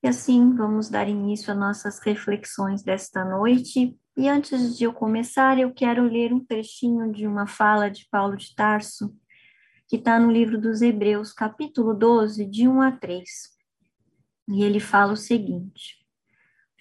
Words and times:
E 0.00 0.06
assim 0.06 0.54
vamos 0.54 0.88
dar 0.88 1.08
início 1.08 1.52
às 1.52 1.58
nossas 1.58 1.98
reflexões 1.98 2.84
desta 2.84 3.24
noite. 3.24 3.98
E 4.16 4.28
antes 4.28 4.78
de 4.78 4.84
eu 4.84 4.92
começar, 4.92 5.58
eu 5.58 5.72
quero 5.72 6.04
ler 6.04 6.32
um 6.32 6.44
trechinho 6.44 7.10
de 7.12 7.26
uma 7.26 7.48
fala 7.48 7.90
de 7.90 8.06
Paulo 8.08 8.36
de 8.36 8.54
Tarso, 8.54 9.12
que 9.88 9.96
está 9.96 10.20
no 10.20 10.30
livro 10.30 10.60
dos 10.60 10.82
Hebreus, 10.82 11.32
capítulo 11.32 11.94
12, 11.94 12.44
de 12.46 12.68
1 12.68 12.80
a 12.80 12.92
3. 12.92 13.28
E 14.50 14.62
ele 14.62 14.78
fala 14.78 15.14
o 15.14 15.16
seguinte: 15.16 15.98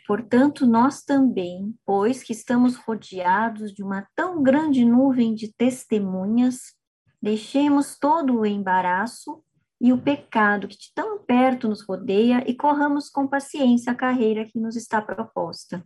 Portanto, 0.06 0.68
nós 0.68 1.04
também, 1.04 1.76
pois 1.84 2.22
que 2.22 2.34
estamos 2.34 2.76
rodeados 2.76 3.74
de 3.74 3.84
uma 3.84 4.08
tão 4.16 4.44
grande 4.44 4.86
nuvem 4.86 5.34
de 5.34 5.52
testemunhas, 5.52 6.76
deixemos 7.20 7.98
todo 7.98 8.42
o 8.42 8.46
embaraço 8.46 9.44
e 9.80 9.94
o 9.94 10.02
pecado 10.02 10.68
que 10.68 10.78
de 10.78 10.92
tão 10.94 11.24
perto 11.24 11.68
nos 11.68 11.82
rodeia 11.82 12.44
e 12.50 12.56
corramos 12.56 13.10
com 13.10 13.28
paciência 13.28 13.92
a 13.92 13.96
carreira 13.96 14.46
que 14.46 14.60
nos 14.60 14.76
está 14.76 15.02
proposta. 15.02 15.84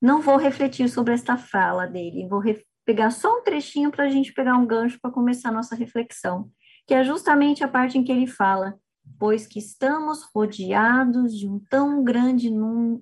Não 0.00 0.20
vou 0.20 0.36
refletir 0.36 0.88
sobre 0.88 1.14
esta 1.14 1.36
fala 1.36 1.86
dele, 1.86 2.28
vou 2.28 2.42
pegar 2.84 3.10
só 3.10 3.38
um 3.38 3.42
trechinho 3.42 3.90
para 3.90 4.04
a 4.04 4.08
gente 4.08 4.32
pegar 4.32 4.56
um 4.56 4.66
gancho 4.66 5.00
para 5.00 5.10
começar 5.10 5.48
a 5.48 5.52
nossa 5.52 5.74
reflexão, 5.74 6.50
que 6.86 6.94
é 6.94 7.02
justamente 7.02 7.64
a 7.64 7.68
parte 7.68 7.98
em 7.98 8.04
que 8.04 8.12
ele 8.12 8.26
fala, 8.26 8.78
pois 9.18 9.46
que 9.46 9.58
estamos 9.58 10.22
rodeados 10.34 11.36
de 11.36 11.48
um 11.48 11.58
tão 11.58 12.04
grande 12.04 12.50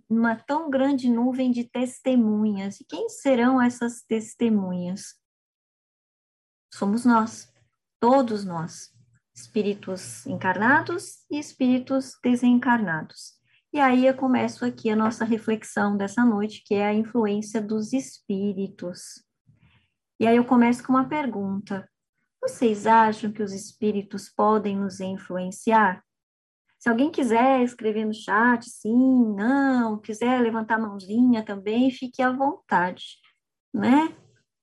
uma 0.09 0.37
tão 0.37 0.71
grande 0.71 1.11
nuvem 1.11 1.51
de 1.51 1.65
testemunhas. 1.65 2.81
E 2.81 2.85
quem 2.85 3.09
serão 3.09 3.61
essas 3.61 4.03
testemunhas? 4.03 5.15
Somos 6.73 7.05
nós, 7.05 7.53
todos 8.01 8.45
nós 8.45 8.94
espíritos 9.35 10.25
encarnados 10.27 11.25
e 11.31 11.39
espíritos 11.39 12.17
desencarnados. 12.23 13.35
E 13.73 13.81
aí 13.81 14.07
eu 14.07 14.15
começo 14.15 14.65
aqui 14.65 14.89
a 14.89 14.97
nossa 14.97 15.25
reflexão 15.25 15.97
dessa 15.97 16.25
noite, 16.25 16.63
que 16.65 16.75
é 16.75 16.87
a 16.87 16.95
influência 16.95 17.61
dos 17.61 17.93
espíritos. 17.93 19.25
E 20.21 20.27
aí 20.27 20.37
eu 20.37 20.45
começo 20.45 20.85
com 20.85 20.93
uma 20.93 21.09
pergunta: 21.09 21.89
vocês 22.41 22.87
acham 22.87 23.33
que 23.33 23.43
os 23.43 23.53
espíritos 23.53 24.29
podem 24.29 24.77
nos 24.77 25.01
influenciar? 25.01 26.05
Se 26.79 26.89
alguém 26.89 27.11
quiser 27.11 27.63
escrever 27.63 28.05
no 28.05 28.13
chat, 28.13 28.69
sim, 28.69 29.35
não, 29.35 29.99
quiser 29.99 30.41
levantar 30.41 30.75
a 30.75 30.81
mãozinha 30.81 31.43
também, 31.43 31.91
fique 31.91 32.21
à 32.23 32.31
vontade, 32.31 33.05
né? 33.73 34.15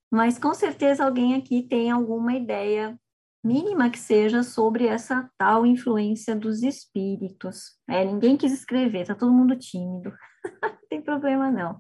Mas 0.10 0.38
com 0.38 0.53
certeza 0.53 1.03
alguém 1.03 1.34
aqui 1.34 1.63
tem 1.63 1.89
alguma 1.89 2.34
ideia 2.34 2.97
mínima 3.43 3.89
que 3.89 3.99
seja, 3.99 4.43
sobre 4.43 4.88
essa 4.88 5.30
tal 5.38 5.65
influência 5.65 6.36
dos 6.36 6.62
espíritos. 6.63 7.77
É, 7.89 8.06
ninguém 8.06 8.38
quis 8.38 8.54
escrever, 8.54 9.08
tá 9.08 9.15
todo 9.15 9.34
mundo 9.34 9.56
tímido. 9.56 10.13
não 10.62 10.88
tem 10.89 11.01
problema, 11.01 11.49
não. 11.49 11.80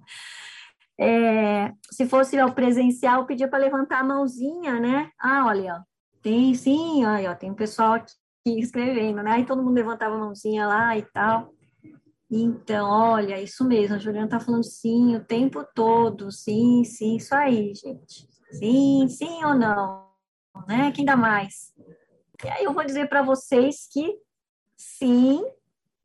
É, 0.99 1.71
se 1.91 2.07
fosse 2.07 2.37
ao 2.37 2.53
presencial, 2.53 3.25
pedia 3.25 3.47
para 3.47 3.59
levantar 3.59 3.99
a 3.99 4.03
mãozinha, 4.03 4.79
né? 4.79 5.09
Ah, 5.19 5.45
olha, 5.47 5.75
ó, 5.75 5.81
tem 6.21 6.53
sim, 6.53 7.05
olha, 7.05 7.31
ó, 7.31 7.35
tem 7.35 7.49
um 7.49 7.55
pessoal 7.55 7.93
aqui 7.93 8.59
escrevendo, 8.59 9.23
né? 9.23 9.31
Aí 9.31 9.45
todo 9.45 9.63
mundo 9.63 9.75
levantava 9.75 10.15
a 10.15 10.19
mãozinha 10.19 10.67
lá 10.67 10.97
e 10.97 11.01
tal. 11.01 11.53
Então, 12.29 12.89
olha, 12.89 13.41
isso 13.41 13.67
mesmo, 13.67 13.95
a 13.95 13.99
Juliana 13.99 14.29
tá 14.29 14.39
falando 14.39 14.63
sim 14.63 15.15
o 15.15 15.25
tempo 15.25 15.65
todo, 15.75 16.31
sim, 16.31 16.83
sim, 16.85 17.17
isso 17.17 17.35
aí, 17.35 17.73
gente. 17.73 18.27
Sim, 18.51 19.07
sim 19.09 19.43
ou 19.43 19.55
não? 19.55 20.10
Né? 20.67 20.91
Quem 20.91 21.05
dá 21.05 21.15
mais? 21.15 21.73
E 22.43 22.47
aí 22.47 22.63
eu 22.63 22.73
vou 22.73 22.83
dizer 22.83 23.07
para 23.07 23.21
vocês 23.21 23.87
que 23.91 24.17
sim 24.75 25.43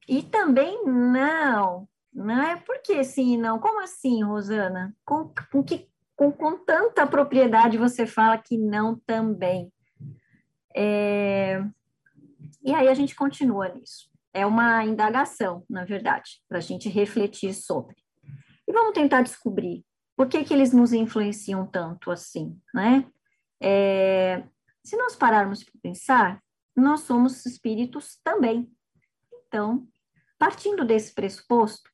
e 0.09 0.23
também 0.23 0.85
não. 0.85 1.89
Não 2.13 2.43
é 2.43 2.57
porque 2.57 3.03
sim 3.05 3.35
e 3.35 3.37
não. 3.37 3.59
Como 3.59 3.83
assim, 3.83 4.23
Rosana? 4.23 4.95
Com, 5.05 5.31
com, 5.51 5.63
que, 5.63 5.89
com, 6.15 6.33
com 6.33 6.57
tanta 6.59 7.07
propriedade 7.07 7.79
você 7.79 8.07
fala 8.07 8.39
que 8.39 8.57
não 8.57 8.97
também? 9.07 9.73
É... 10.75 11.63
E 12.63 12.75
aí 12.75 12.89
a 12.89 12.95
gente 12.95 13.15
continua 13.15 13.69
nisso. 13.69 14.11
É 14.33 14.45
uma 14.45 14.85
indagação, 14.85 15.65
na 15.69 15.85
verdade, 15.85 16.43
para 16.49 16.59
a 16.59 16.61
gente 16.61 16.89
refletir 16.89 17.55
sobre. 17.55 17.97
E 18.69 18.73
vamos 18.73 18.93
tentar 18.93 19.23
descobrir 19.23 19.85
por 20.17 20.29
que, 20.29 20.43
que 20.45 20.53
eles 20.53 20.73
nos 20.73 20.93
influenciam 20.93 21.67
tanto 21.67 22.11
assim, 22.11 22.59
né? 22.75 23.07
É, 23.61 24.45
se 24.85 24.97
nós 24.97 25.17
pararmos 25.17 25.65
para 25.65 25.81
pensar, 25.83 26.43
nós 26.77 27.01
somos 27.01 27.45
espíritos 27.47 28.21
também. 28.23 28.71
Então, 29.33 29.87
partindo 30.39 30.85
desse 30.85 31.15
pressuposto, 31.15 31.91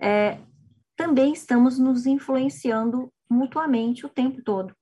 é, 0.00 0.40
também 0.96 1.32
estamos 1.32 1.78
nos 1.78 2.06
influenciando 2.06 3.12
mutuamente 3.30 4.04
o 4.04 4.08
tempo 4.08 4.42
todo, 4.42 4.74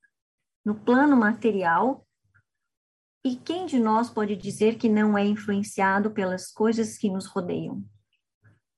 no 0.64 0.74
plano 0.74 1.16
material. 1.16 2.06
E 3.24 3.36
quem 3.36 3.66
de 3.66 3.78
nós 3.78 4.08
pode 4.08 4.34
dizer 4.36 4.76
que 4.76 4.88
não 4.88 5.18
é 5.18 5.24
influenciado 5.24 6.10
pelas 6.10 6.50
coisas 6.50 6.96
que 6.96 7.10
nos 7.10 7.26
rodeiam? 7.26 7.84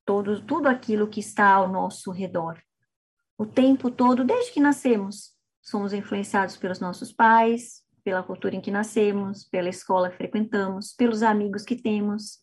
Todo, 0.05 0.45
tudo 0.45 0.69
aquilo 0.69 1.07
que 1.07 1.21
está 1.21 1.53
ao 1.53 1.69
nosso 1.69 2.11
redor. 2.11 2.61
O 3.37 3.47
tempo 3.47 3.91
todo, 3.91 4.25
desde 4.25 4.53
que 4.53 4.61
nascemos, 4.61 5.38
Somos 5.69 5.93
influenciados 5.93 6.57
pelos 6.57 6.81
nossos 6.81 7.13
pais, 7.13 7.83
pela 8.03 8.23
cultura 8.23 8.57
em 8.57 8.61
que 8.61 8.71
nascemos, 8.71 9.45
pela 9.45 9.69
escola 9.69 10.09
que 10.09 10.17
frequentamos, 10.17 10.95
pelos 10.95 11.23
amigos 11.23 11.63
que 11.63 11.77
temos, 11.77 12.39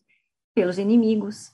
pelos 0.54 0.78
inimigos, 0.78 1.50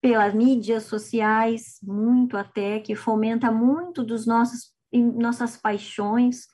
pelas 0.00 0.34
mídias 0.34 0.82
sociais, 0.82 1.78
muito 1.80 2.36
até, 2.36 2.80
que 2.80 2.96
fomenta 2.96 3.52
muito 3.52 4.02
dos 4.02 4.26
nossos, 4.26 4.72
nossas 4.92 5.56
paixões, 5.56 6.48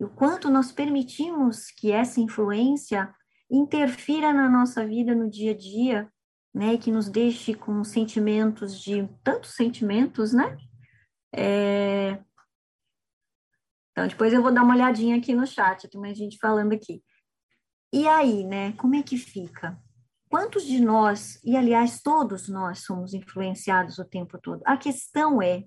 o 0.00 0.08
quanto 0.08 0.48
nós 0.48 0.72
permitimos 0.72 1.66
que 1.70 1.92
essa 1.92 2.22
influência 2.22 3.14
interfira 3.50 4.32
na 4.32 4.48
nossa 4.48 4.86
vida 4.86 5.14
no 5.14 5.28
dia 5.28 5.50
a 5.50 5.56
dia, 5.56 6.10
né, 6.54 6.72
e 6.72 6.78
que 6.78 6.90
nos 6.90 7.06
deixe 7.06 7.52
com 7.52 7.84
sentimentos 7.84 8.80
de 8.80 9.06
tantos 9.22 9.54
sentimentos, 9.54 10.32
né, 10.32 10.56
é, 11.34 12.18
então, 14.00 14.08
depois 14.08 14.32
eu 14.32 14.40
vou 14.40 14.50
dar 14.50 14.62
uma 14.62 14.74
olhadinha 14.74 15.18
aqui 15.18 15.34
no 15.34 15.46
chat, 15.46 15.86
tem 15.86 16.00
mais 16.00 16.16
gente 16.16 16.38
falando 16.38 16.72
aqui. 16.72 17.02
E 17.92 18.08
aí, 18.08 18.44
né, 18.44 18.72
como 18.72 18.94
é 18.94 19.02
que 19.02 19.18
fica? 19.18 19.78
Quantos 20.30 20.64
de 20.64 20.80
nós, 20.80 21.38
e 21.44 21.54
aliás, 21.54 22.00
todos 22.00 22.48
nós 22.48 22.78
somos 22.84 23.12
influenciados 23.12 23.98
o 23.98 24.04
tempo 24.04 24.38
todo? 24.40 24.62
A 24.64 24.78
questão 24.78 25.42
é 25.42 25.64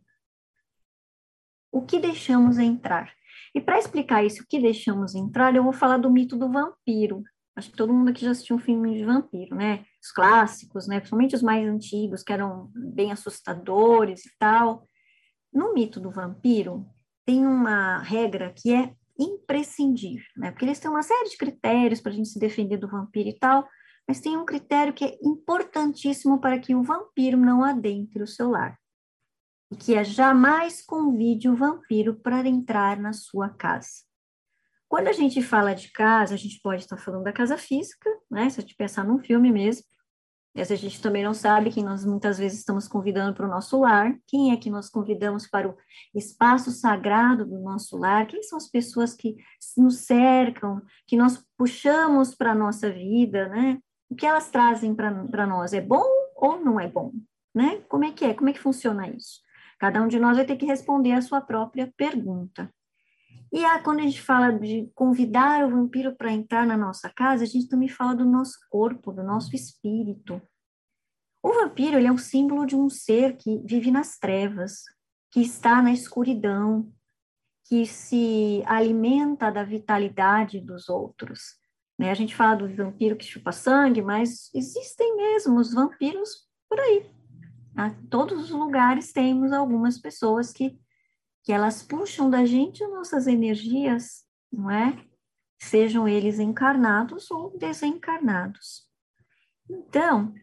o 1.72 1.86
que 1.86 2.00
deixamos 2.00 2.58
entrar. 2.58 3.14
E 3.54 3.62
para 3.62 3.78
explicar 3.78 4.26
isso, 4.26 4.42
o 4.42 4.48
que 4.48 4.60
deixamos 4.60 5.14
entrar, 5.14 5.56
eu 5.56 5.64
vou 5.64 5.74
falar 5.74 5.98
do 5.98 6.10
mito 6.10 6.36
do 6.36 6.52
vampiro. 6.52 7.22
Acho 7.56 7.70
que 7.70 7.78
todo 7.78 7.94
mundo 7.94 8.10
aqui 8.10 8.26
já 8.26 8.32
assistiu 8.32 8.56
um 8.56 8.60
filme 8.60 8.98
de 8.98 9.06
vampiro, 9.06 9.56
né? 9.56 9.86
Os 10.02 10.12
clássicos, 10.12 10.88
né? 10.88 10.98
Principalmente 10.98 11.36
os 11.36 11.44
mais 11.44 11.68
antigos, 11.68 12.24
que 12.24 12.34
eram 12.34 12.72
bem 12.74 13.12
assustadores 13.12 14.26
e 14.26 14.32
tal. 14.40 14.88
No 15.54 15.72
mito 15.72 16.00
do 16.00 16.10
vampiro, 16.10 16.84
tem 17.26 17.46
uma 17.46 18.00
regra 18.00 18.54
que 18.56 18.74
é 18.74 18.94
imprescindível, 19.18 20.26
né? 20.36 20.52
Porque 20.52 20.66
eles 20.66 20.80
têm 20.80 20.90
uma 20.90 21.04
série 21.04 21.30
de 21.30 21.38
critérios 21.38 22.02
para 22.02 22.12
a 22.12 22.16
gente 22.16 22.30
se 22.30 22.40
defender 22.40 22.78
do 22.78 22.90
vampiro 22.90 23.30
e 23.30 23.38
tal, 23.38 23.68
mas 24.08 24.20
tem 24.20 24.36
um 24.38 24.46
critério 24.46 24.94
que 24.94 25.06
é 25.06 25.18
importantíssimo 25.22 26.40
para 26.42 26.60
que 26.60 26.76
o 26.76 26.84
vampiro 26.84 27.38
não 27.38 27.64
adentre 27.64 28.22
o 28.22 28.28
seu 28.28 28.50
lar. 28.50 28.78
E 29.72 29.76
que 29.76 29.96
é 29.96 30.04
jamais 30.04 30.82
convide 30.82 31.50
o 31.50 31.56
vampiro 31.56 32.16
para 32.16 32.48
entrar 32.48 33.00
na 33.00 33.14
sua 33.14 33.50
casa. 33.50 34.04
Quando 34.88 35.08
a 35.08 35.14
gente 35.14 35.42
fala 35.42 35.74
de 35.74 35.92
casa, 35.92 36.36
a 36.36 36.38
gente 36.38 36.60
pode 36.62 36.84
estar 36.84 36.98
falando 36.98 37.24
da 37.24 37.34
casa 37.34 37.58
física, 37.58 38.10
né? 38.30 38.50
Se 38.50 38.60
a 38.60 38.62
gente 38.62 38.76
pensar 38.76 39.04
num 39.04 39.18
filme 39.18 39.52
mesmo, 39.52 39.84
essa 40.56 40.74
a 40.74 40.78
gente 40.78 41.02
também 41.02 41.24
não 41.24 41.34
sabe 41.34 41.72
quem 41.72 41.84
nós 41.84 42.06
muitas 42.06 42.38
vezes 42.38 42.60
estamos 42.60 42.88
convidando 42.88 43.34
para 43.34 43.46
o 43.46 43.50
nosso 43.50 43.80
lar, 43.80 44.16
quem 44.28 44.52
é 44.52 44.58
que 44.58 44.70
nós 44.70 44.88
convidamos 44.88 45.48
para 45.48 45.68
o 45.68 45.76
espaço 46.14 46.72
sagrado 46.72 47.44
do 47.46 47.60
nosso 47.60 47.98
lar, 47.98 48.28
quem 48.28 48.44
são 48.44 48.58
as 48.58 48.70
pessoas 48.70 49.16
que 49.16 49.36
nos 49.76 50.06
cercam, 50.06 50.82
que 51.08 51.18
nós 51.18 51.44
puxamos 51.58 52.36
para 52.36 52.52
a 52.52 52.56
nossa 52.56 52.92
vida, 52.92 53.50
né? 53.50 53.80
O 54.10 54.16
que 54.16 54.28
elas 54.28 54.52
trazem 54.52 54.94
para 54.94 55.48
nós 55.48 55.74
é 55.74 55.82
bom 55.82 56.06
ou 56.36 56.64
não 56.64 56.80
é 56.80 56.88
bom, 56.88 57.12
né? 57.54 57.82
Como 57.90 58.04
é 58.04 58.12
que 58.12 58.26
é? 58.26 58.34
Como 58.34 58.50
é 58.50 58.54
que 58.54 58.60
funciona 58.60 59.10
isso? 59.10 59.42
Cada 59.80 60.02
um 60.04 60.08
de 60.08 60.20
nós 60.20 60.38
vai 60.38 60.46
ter 60.46 60.56
que 60.56 60.68
responder 60.68 61.14
a 61.14 61.22
sua 61.22 61.42
própria 61.42 61.92
pergunta. 61.98 62.70
E 63.52 63.64
a, 63.64 63.82
quando 63.82 64.00
a 64.00 64.04
gente 64.04 64.22
fala 64.22 64.52
de 64.52 64.90
convidar 64.96 65.66
o 65.66 65.70
vampiro 65.70 66.16
para 66.16 66.32
entrar 66.32 66.66
na 66.66 66.76
nossa 66.76 67.10
casa, 67.10 67.44
a 67.44 67.48
gente 67.48 67.68
também 67.68 67.88
fala 67.88 68.16
do 68.16 68.26
nosso 68.26 68.58
corpo, 68.70 69.12
do 69.12 69.24
nosso 69.24 69.56
espírito. 69.56 70.42
O 71.42 71.54
vampiro 71.54 71.98
ele 71.98 72.08
é 72.08 72.12
um 72.12 72.18
símbolo 72.18 72.66
de 72.66 72.76
um 72.76 72.90
ser 72.90 73.38
que 73.38 73.62
vive 73.66 73.92
nas 73.92 74.18
trevas, 74.18 74.84
que 75.32 75.42
está 75.42 75.82
na 75.82 75.92
escuridão, 75.92 76.92
que 77.66 77.86
se 77.86 78.64
alimenta 78.66 79.52
da 79.52 79.64
vitalidade 79.64 80.60
dos 80.60 80.90
outros. 80.90 81.58
Né? 81.98 82.12
A 82.12 82.14
gente 82.14 82.36
fala 82.36 82.56
do 82.56 82.76
vampiro 82.76 83.16
que 83.16 83.26
chupa 83.26 83.52
sangue, 83.52 84.02
mas 84.02 84.50
existem 84.54 85.16
mesmo 85.16 85.60
os 85.60 85.74
vampiros 85.74 86.48
por 86.70 86.80
aí. 86.80 87.10
A 87.76 87.90
todos 88.10 88.44
os 88.44 88.50
lugares 88.52 89.12
temos 89.12 89.52
algumas 89.52 89.98
pessoas 89.98 90.52
que, 90.52 90.80
que 91.44 91.52
elas 91.52 91.84
puxam 91.84 92.30
da 92.30 92.46
gente 92.46 92.86
nossas 92.88 93.28
energias, 93.28 94.24
não 94.52 94.72
é? 94.72 94.98
Sejam 95.60 96.08
eles 96.08 96.40
encarnados 96.40 97.30
ou 97.30 97.58
desencarnados. 97.58 98.88
Então, 99.70 100.34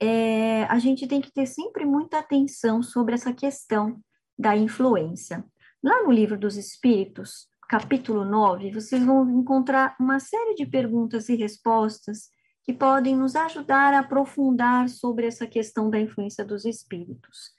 é, 0.00 0.64
a 0.64 0.78
gente 0.78 1.06
tem 1.06 1.20
que 1.20 1.32
ter 1.32 1.46
sempre 1.46 1.84
muita 1.84 2.18
atenção 2.18 2.82
sobre 2.82 3.14
essa 3.14 3.32
questão 3.32 4.00
da 4.38 4.56
influência. 4.56 5.44
Lá 5.82 6.02
no 6.02 6.10
livro 6.10 6.38
dos 6.38 6.56
Espíritos, 6.56 7.46
capítulo 7.68 8.24
9, 8.24 8.72
vocês 8.72 9.04
vão 9.04 9.28
encontrar 9.30 9.96
uma 10.00 10.18
série 10.18 10.54
de 10.54 10.66
perguntas 10.66 11.28
e 11.28 11.36
respostas 11.36 12.30
que 12.62 12.72
podem 12.72 13.16
nos 13.16 13.36
ajudar 13.36 13.94
a 13.94 14.00
aprofundar 14.00 14.88
sobre 14.88 15.26
essa 15.26 15.46
questão 15.46 15.88
da 15.88 16.00
influência 16.00 16.44
dos 16.44 16.64
espíritos, 16.64 17.52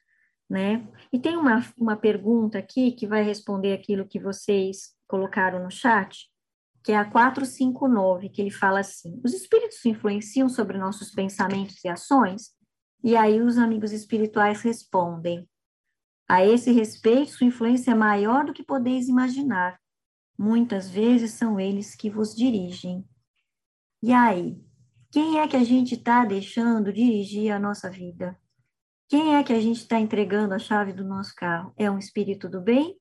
né? 0.51 0.85
E 1.13 1.17
tem 1.17 1.37
uma, 1.37 1.65
uma 1.77 1.95
pergunta 1.95 2.57
aqui 2.57 2.91
que 2.91 3.07
vai 3.07 3.23
responder 3.23 3.71
aquilo 3.71 4.05
que 4.05 4.19
vocês 4.19 4.93
colocaram 5.07 5.63
no 5.63 5.71
chat, 5.71 6.29
que 6.83 6.91
é 6.91 6.97
a 6.97 7.09
459, 7.09 8.27
que 8.27 8.41
ele 8.41 8.51
fala 8.51 8.81
assim: 8.81 9.17
os 9.23 9.33
espíritos 9.33 9.83
influenciam 9.85 10.49
sobre 10.49 10.77
nossos 10.77 11.09
pensamentos 11.11 11.81
e 11.85 11.87
ações? 11.87 12.51
E 13.01 13.15
aí 13.15 13.41
os 13.41 13.57
amigos 13.57 13.93
espirituais 13.93 14.61
respondem: 14.61 15.47
a 16.27 16.45
esse 16.45 16.69
respeito, 16.73 17.31
sua 17.31 17.47
influência 17.47 17.91
é 17.91 17.95
maior 17.95 18.43
do 18.43 18.51
que 18.51 18.61
podeis 18.61 19.07
imaginar. 19.07 19.79
Muitas 20.37 20.89
vezes 20.89 21.31
são 21.31 21.61
eles 21.61 21.95
que 21.95 22.09
vos 22.09 22.35
dirigem. 22.35 23.07
E 24.03 24.11
aí, 24.11 24.61
quem 25.11 25.39
é 25.39 25.47
que 25.47 25.55
a 25.55 25.63
gente 25.63 25.95
está 25.95 26.25
deixando 26.25 26.91
dirigir 26.91 27.53
a 27.53 27.59
nossa 27.59 27.89
vida? 27.89 28.37
Quem 29.11 29.35
é 29.35 29.43
que 29.43 29.51
a 29.51 29.59
gente 29.59 29.81
está 29.81 29.99
entregando 29.99 30.53
a 30.53 30.57
chave 30.57 30.93
do 30.93 31.03
nosso 31.03 31.35
carro? 31.35 31.73
É 31.75 31.91
um 31.91 31.99
espírito 31.99 32.47
do 32.47 32.61
bem? 32.61 32.97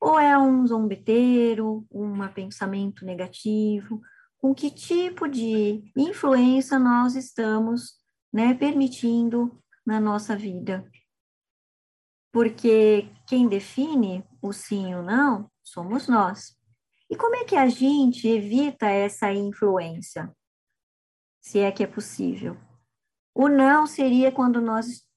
Ou 0.00 0.16
é 0.16 0.38
um 0.38 0.64
zombeteiro, 0.64 1.84
um 1.90 2.28
pensamento 2.28 3.04
negativo? 3.04 4.00
Com 4.38 4.54
que 4.54 4.70
tipo 4.70 5.26
de 5.26 5.82
influência 5.96 6.78
nós 6.78 7.16
estamos 7.16 7.94
né, 8.32 8.54
permitindo 8.54 9.60
na 9.84 9.98
nossa 9.98 10.36
vida? 10.36 10.88
Porque 12.30 13.10
quem 13.26 13.48
define 13.48 14.24
o 14.40 14.52
sim 14.52 14.94
ou 14.94 15.02
não 15.02 15.50
somos 15.64 16.06
nós. 16.06 16.56
E 17.10 17.16
como 17.16 17.34
é 17.34 17.44
que 17.44 17.56
a 17.56 17.68
gente 17.68 18.28
evita 18.28 18.86
essa 18.86 19.32
influência? 19.32 20.32
se 21.40 21.58
é 21.58 21.72
que 21.72 21.82
é 21.82 21.86
possível. 21.88 22.56
O 23.34 23.48
não 23.48 23.84
seria 23.86 24.30
quando 24.30 24.60
nós 24.60 25.09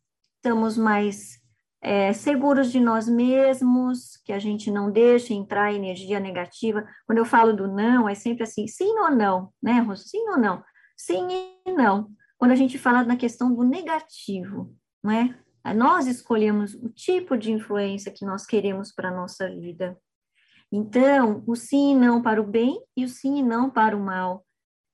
estamos 0.44 0.78
mais 0.78 1.42
é, 1.82 2.12
seguros 2.12 2.70
de 2.70 2.78
nós 2.78 3.08
mesmos, 3.08 4.18
que 4.26 4.34
a 4.34 4.40
gente 4.40 4.70
não 4.70 4.92
deixa 4.92 5.34
entrar 5.34 5.74
energia 5.74 6.20
negativa. 6.20 6.86
Quando 7.08 7.20
eu 7.20 7.26
falo 7.26 7.54
do 7.54 7.66
não, 7.66 8.10
é 8.10 8.14
sempre 8.14 8.44
assim, 8.44 8.68
sim 8.68 8.92
ou 9.00 9.10
não, 9.10 9.54
né, 9.62 9.80
Rosa? 9.80 10.04
Sim 10.04 10.30
ou 10.30 10.38
não? 10.38 10.62
Sim 10.98 11.28
e 11.66 11.72
não. 11.72 12.10
Quando 12.38 12.52
a 12.52 12.56
gente 12.56 12.78
fala 12.78 13.06
na 13.06 13.16
questão 13.16 13.56
do 13.56 13.64
negativo, 13.64 14.76
não 15.02 15.14
é? 15.14 15.34
Nós 15.74 16.08
escolhemos 16.08 16.74
o 16.74 16.90
tipo 16.90 17.38
de 17.38 17.54
influência 17.54 18.12
que 18.12 18.26
nós 18.26 18.46
queremos 18.46 18.92
para 18.92 19.08
a 19.08 19.16
nossa 19.16 19.50
vida. 19.50 19.98
Então, 20.70 21.42
o 21.48 21.56
sim 21.56 21.94
e 21.94 21.96
não 21.96 22.22
para 22.22 22.42
o 22.42 22.46
bem 22.46 22.82
e 22.98 23.06
o 23.06 23.08
sim 23.08 23.38
e 23.38 23.44
não 23.44 23.70
para 23.70 23.96
o 23.96 24.00
mal. 24.02 24.46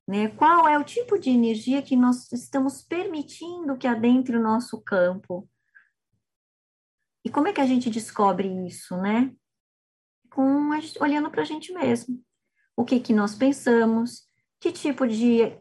Né? 0.09 0.27
Qual 0.29 0.67
é 0.67 0.75
o 0.75 0.83
tipo 0.83 1.19
de 1.19 1.29
energia 1.29 1.83
que 1.83 1.95
nós 1.95 2.31
estamos 2.31 2.81
permitindo 2.81 3.77
que 3.77 3.85
adentre 3.85 4.35
o 4.35 4.41
nosso 4.41 4.81
campo? 4.81 5.47
E 7.23 7.29
como 7.29 7.47
é 7.47 7.53
que 7.53 7.61
a 7.61 7.65
gente 7.67 7.91
descobre 7.91 8.47
isso, 8.65 8.97
né? 8.97 9.31
Com 10.31 10.71
olhando 10.99 11.29
para 11.29 11.43
a 11.43 11.45
gente 11.45 11.71
mesmo. 11.71 12.19
O 12.75 12.83
que 12.83 12.99
que 12.99 13.13
nós 13.13 13.35
pensamos? 13.35 14.27
Que 14.59 14.71
tipo 14.71 15.05
de 15.05 15.55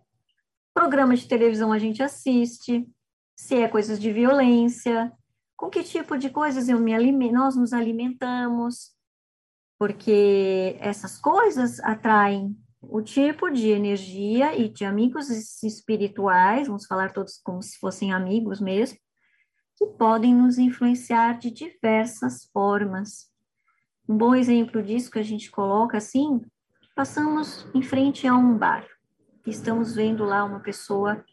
programa 0.72 1.14
de 1.14 1.28
televisão 1.28 1.70
a 1.70 1.78
gente 1.78 2.02
assiste? 2.02 2.88
Se 3.36 3.56
é 3.56 3.68
coisas 3.68 4.00
de 4.00 4.10
violência? 4.10 5.12
Com 5.58 5.68
que 5.68 5.84
tipo 5.84 6.16
de 6.16 6.30
coisas 6.30 6.70
eu 6.70 6.80
me 6.80 7.30
nós 7.30 7.54
nos 7.54 7.74
alimentamos? 7.74 8.96
Porque 9.78 10.74
essas 10.80 11.18
coisas 11.18 11.78
atraem 11.80 12.56
o 12.80 13.02
tipo 13.02 13.50
de 13.50 13.68
energia 13.68 14.56
e 14.56 14.68
de 14.68 14.84
amigos 14.84 15.28
espirituais, 15.62 16.68
vamos 16.68 16.86
falar 16.86 17.12
todos 17.12 17.38
como 17.42 17.62
se 17.62 17.78
fossem 17.78 18.12
amigos 18.12 18.60
mesmo, 18.60 18.98
que 19.76 19.86
podem 19.86 20.34
nos 20.34 20.58
influenciar 20.58 21.38
de 21.38 21.50
diversas 21.50 22.44
formas. 22.52 23.30
Um 24.08 24.16
bom 24.16 24.34
exemplo 24.34 24.82
disso 24.82 25.10
que 25.10 25.18
a 25.18 25.24
gente 25.24 25.50
coloca 25.50 25.98
assim, 25.98 26.40
passamos 26.94 27.66
em 27.74 27.82
frente 27.82 28.26
a 28.26 28.34
um 28.34 28.56
bar, 28.56 28.86
estamos 29.46 29.94
vendo 29.94 30.24
lá 30.24 30.44
uma 30.44 30.60
pessoa 30.60 31.24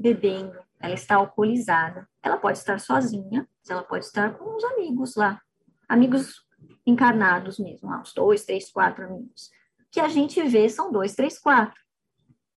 bebendo, 0.00 0.58
ela 0.80 0.94
está 0.94 1.16
alcoolizada. 1.16 2.08
Ela 2.22 2.36
pode 2.36 2.58
estar 2.58 2.78
sozinha, 2.80 3.48
ela 3.68 3.82
pode 3.82 4.04
estar 4.04 4.36
com 4.36 4.56
os 4.56 4.64
amigos 4.64 5.14
lá, 5.14 5.40
amigos 5.88 6.44
encarnados 6.86 7.58
mesmo, 7.58 7.88
lá, 7.88 8.00
uns 8.00 8.12
dois, 8.12 8.44
três, 8.44 8.70
quatro 8.70 9.04
amigos 9.04 9.50
que 9.94 10.00
a 10.00 10.08
gente 10.08 10.42
vê 10.42 10.68
são 10.68 10.90
dois, 10.90 11.14
três, 11.14 11.38
quatro. 11.38 11.80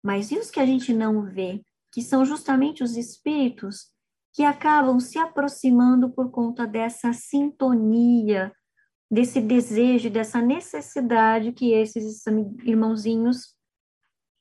Mas 0.02 0.30
e 0.30 0.38
os 0.38 0.50
que 0.50 0.58
a 0.58 0.64
gente 0.64 0.94
não 0.94 1.22
vê? 1.22 1.62
Que 1.92 2.00
são 2.00 2.24
justamente 2.24 2.82
os 2.82 2.96
espíritos 2.96 3.92
que 4.32 4.42
acabam 4.42 4.98
se 4.98 5.18
aproximando 5.18 6.08
por 6.08 6.30
conta 6.30 6.66
dessa 6.66 7.12
sintonia, 7.12 8.50
desse 9.10 9.38
desejo, 9.38 10.08
dessa 10.08 10.40
necessidade 10.40 11.52
que 11.52 11.72
esses 11.72 12.24
irmãozinhos 12.64 13.54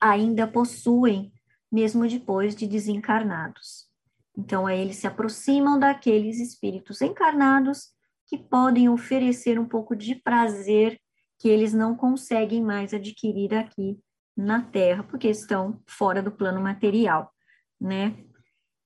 ainda 0.00 0.46
possuem, 0.46 1.30
mesmo 1.70 2.08
depois 2.08 2.56
de 2.56 2.66
desencarnados. 2.66 3.90
Então, 4.34 4.66
aí 4.66 4.80
eles 4.80 4.96
se 4.96 5.06
aproximam 5.06 5.78
daqueles 5.78 6.40
espíritos 6.40 7.02
encarnados 7.02 7.90
que 8.26 8.38
podem 8.38 8.88
oferecer 8.88 9.58
um 9.58 9.68
pouco 9.68 9.94
de 9.94 10.14
prazer 10.14 10.98
que 11.38 11.48
eles 11.48 11.72
não 11.72 11.94
conseguem 11.94 12.62
mais 12.62 12.94
adquirir 12.94 13.54
aqui 13.54 13.98
na 14.36 14.62
Terra, 14.62 15.02
porque 15.02 15.28
estão 15.28 15.80
fora 15.86 16.22
do 16.22 16.30
plano 16.30 16.60
material, 16.60 17.32
né? 17.80 18.16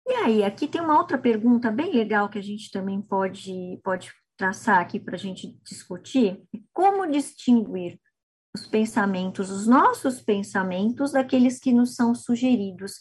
E 0.07 0.13
aí, 0.13 0.45
aqui 0.45 0.67
tem 0.67 0.81
uma 0.81 0.99
outra 0.99 1.19
pergunta 1.19 1.71
bem 1.71 1.93
legal 1.93 2.29
que 2.29 2.39
a 2.39 2.43
gente 2.43 2.71
também 2.71 3.01
pode, 3.01 3.81
pode 3.85 4.13
traçar 4.37 4.81
aqui 4.81 4.99
para 4.99 5.15
a 5.15 5.19
gente 5.19 5.57
discutir: 5.63 6.43
como 6.73 7.07
distinguir 7.07 8.01
os 8.55 8.67
pensamentos, 8.67 9.51
os 9.51 9.67
nossos 9.67 10.21
pensamentos, 10.21 11.13
daqueles 11.13 11.59
que 11.59 11.73
nos 11.73 11.95
são 11.95 12.15
sugeridos? 12.15 12.95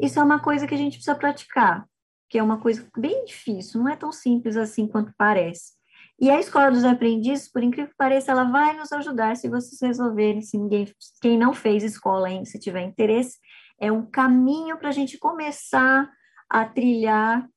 Isso 0.00 0.18
é 0.18 0.22
uma 0.22 0.40
coisa 0.40 0.66
que 0.66 0.74
a 0.74 0.78
gente 0.78 0.94
precisa 0.94 1.16
praticar, 1.16 1.88
que 2.28 2.38
é 2.38 2.42
uma 2.42 2.60
coisa 2.60 2.88
bem 2.96 3.24
difícil, 3.24 3.80
não 3.80 3.88
é 3.88 3.96
tão 3.96 4.12
simples 4.12 4.56
assim 4.56 4.86
quanto 4.86 5.12
parece. 5.16 5.73
E 6.20 6.30
a 6.30 6.38
Escola 6.38 6.70
dos 6.70 6.84
Aprendizes, 6.84 7.50
por 7.50 7.62
incrível 7.62 7.90
que 7.90 7.96
pareça, 7.96 8.30
ela 8.30 8.44
vai 8.44 8.76
nos 8.76 8.92
ajudar 8.92 9.36
se 9.36 9.48
vocês 9.48 9.80
resolverem, 9.80 10.42
se 10.42 10.56
ninguém, 10.56 10.86
quem 11.20 11.36
não 11.36 11.52
fez 11.52 11.82
escola 11.82 12.28
ainda, 12.28 12.44
se 12.44 12.58
tiver 12.58 12.82
interesse, 12.82 13.38
é 13.80 13.90
um 13.90 14.06
caminho 14.06 14.78
para 14.78 14.90
a 14.90 14.92
gente 14.92 15.18
começar 15.18 16.08
a 16.48 16.64
trilhar 16.64 17.48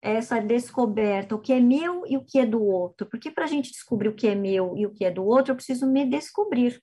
essa 0.00 0.40
descoberta, 0.40 1.34
o 1.34 1.40
que 1.40 1.52
é 1.52 1.60
meu 1.60 2.04
e 2.06 2.16
o 2.16 2.24
que 2.24 2.38
é 2.38 2.46
do 2.46 2.62
outro. 2.62 3.06
Porque 3.06 3.30
para 3.30 3.44
a 3.44 3.48
gente 3.48 3.70
descobrir 3.70 4.08
o 4.08 4.14
que 4.14 4.26
é 4.26 4.34
meu 4.34 4.76
e 4.76 4.86
o 4.86 4.94
que 4.94 5.04
é 5.04 5.10
do 5.10 5.24
outro, 5.24 5.52
eu 5.52 5.56
preciso 5.56 5.86
me 5.86 6.06
descobrir, 6.06 6.80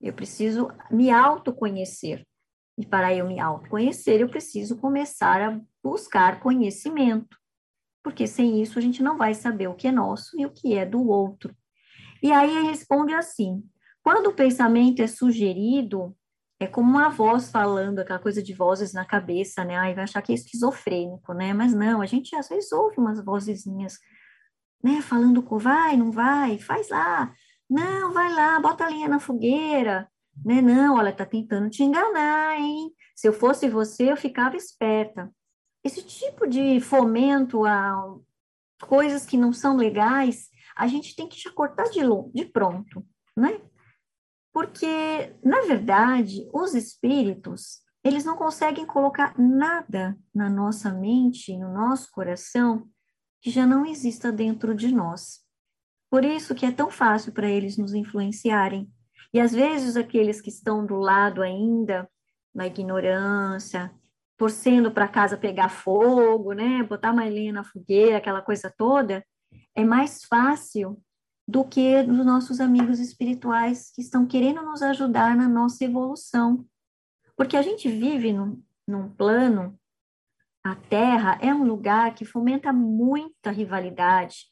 eu 0.00 0.12
preciso 0.12 0.68
me 0.90 1.10
autoconhecer. 1.10 2.26
E 2.78 2.84
para 2.84 3.14
eu 3.14 3.26
me 3.26 3.40
autoconhecer, 3.40 4.20
eu 4.20 4.28
preciso 4.28 4.76
começar 4.76 5.40
a 5.40 5.58
buscar 5.82 6.40
conhecimento 6.40 7.38
porque 8.06 8.24
sem 8.28 8.62
isso 8.62 8.78
a 8.78 8.82
gente 8.82 9.02
não 9.02 9.18
vai 9.18 9.34
saber 9.34 9.66
o 9.66 9.74
que 9.74 9.88
é 9.88 9.90
nosso 9.90 10.40
e 10.40 10.46
o 10.46 10.50
que 10.52 10.78
é 10.78 10.86
do 10.86 11.08
outro. 11.08 11.52
E 12.22 12.30
aí 12.30 12.56
ele 12.56 12.68
responde 12.68 13.12
assim: 13.12 13.64
quando 14.00 14.28
o 14.28 14.32
pensamento 14.32 15.02
é 15.02 15.08
sugerido, 15.08 16.16
é 16.60 16.68
como 16.68 16.88
uma 16.88 17.08
voz 17.08 17.50
falando, 17.50 17.98
aquela 17.98 18.20
coisa 18.20 18.40
de 18.40 18.54
vozes 18.54 18.92
na 18.92 19.04
cabeça, 19.04 19.64
né? 19.64 19.76
Aí 19.76 19.92
vai 19.92 20.04
achar 20.04 20.22
que 20.22 20.30
é 20.30 20.36
esquizofrênico, 20.36 21.34
né? 21.34 21.52
Mas 21.52 21.74
não, 21.74 22.00
a 22.00 22.06
gente 22.06 22.36
às 22.36 22.48
vezes 22.48 22.70
ouve 22.70 22.96
umas 22.96 23.20
vozezinhas, 23.24 23.98
né? 24.80 25.02
Falando 25.02 25.42
com 25.42 25.58
vai, 25.58 25.96
não 25.96 26.12
vai, 26.12 26.60
faz 26.60 26.88
lá, 26.88 27.34
não, 27.68 28.12
vai 28.12 28.32
lá, 28.32 28.60
bota 28.60 28.84
a 28.84 28.88
linha 28.88 29.08
na 29.08 29.18
fogueira, 29.18 30.08
né? 30.44 30.62
Não, 30.62 30.94
olha, 30.94 31.12
tá 31.12 31.26
tentando 31.26 31.68
te 31.68 31.82
enganar, 31.82 32.56
hein? 32.56 32.88
Se 33.16 33.26
eu 33.26 33.32
fosse 33.32 33.68
você, 33.68 34.12
eu 34.12 34.16
ficava 34.16 34.56
esperta 34.56 35.28
esse 35.86 36.02
tipo 36.02 36.48
de 36.48 36.80
fomento 36.80 37.64
a 37.64 38.16
coisas 38.82 39.24
que 39.24 39.36
não 39.36 39.52
são 39.52 39.76
legais, 39.76 40.48
a 40.76 40.88
gente 40.88 41.14
tem 41.14 41.28
que 41.28 41.40
já 41.40 41.50
cortar 41.52 41.84
de, 41.84 42.00
de 42.34 42.44
pronto, 42.44 43.06
né? 43.36 43.60
Porque, 44.52 45.32
na 45.44 45.62
verdade, 45.62 46.48
os 46.52 46.74
espíritos, 46.74 47.80
eles 48.02 48.24
não 48.24 48.36
conseguem 48.36 48.84
colocar 48.84 49.38
nada 49.38 50.18
na 50.34 50.50
nossa 50.50 50.92
mente, 50.92 51.56
no 51.56 51.72
nosso 51.72 52.10
coração, 52.10 52.88
que 53.40 53.50
já 53.50 53.64
não 53.64 53.86
exista 53.86 54.32
dentro 54.32 54.74
de 54.74 54.92
nós. 54.92 55.40
Por 56.10 56.24
isso 56.24 56.54
que 56.54 56.66
é 56.66 56.72
tão 56.72 56.90
fácil 56.90 57.32
para 57.32 57.48
eles 57.48 57.76
nos 57.76 57.94
influenciarem. 57.94 58.90
E 59.32 59.40
às 59.40 59.52
vezes 59.52 59.96
aqueles 59.96 60.40
que 60.40 60.48
estão 60.48 60.84
do 60.84 60.96
lado 60.96 61.42
ainda, 61.42 62.08
na 62.54 62.66
ignorância, 62.66 63.94
torcendo 64.36 64.90
para 64.90 65.08
casa 65.08 65.36
pegar 65.36 65.68
fogo, 65.68 66.52
né, 66.52 66.82
botar 66.82 67.12
uma 67.12 67.24
lenha 67.24 67.52
na 67.52 67.64
fogueira, 67.64 68.18
aquela 68.18 68.42
coisa 68.42 68.72
toda, 68.76 69.24
é 69.74 69.84
mais 69.84 70.24
fácil 70.24 71.00
do 71.48 71.64
que 71.64 71.96
os 72.00 72.26
nossos 72.26 72.60
amigos 72.60 72.98
espirituais 72.98 73.90
que 73.94 74.02
estão 74.02 74.26
querendo 74.26 74.62
nos 74.62 74.82
ajudar 74.82 75.36
na 75.36 75.48
nossa 75.48 75.84
evolução. 75.84 76.66
Porque 77.36 77.56
a 77.56 77.62
gente 77.62 77.88
vive 77.88 78.32
num, 78.32 78.60
num 78.86 79.08
plano, 79.08 79.78
a 80.64 80.74
Terra 80.74 81.38
é 81.40 81.54
um 81.54 81.64
lugar 81.64 82.14
que 82.14 82.24
fomenta 82.24 82.72
muita 82.72 83.52
rivalidade, 83.52 84.46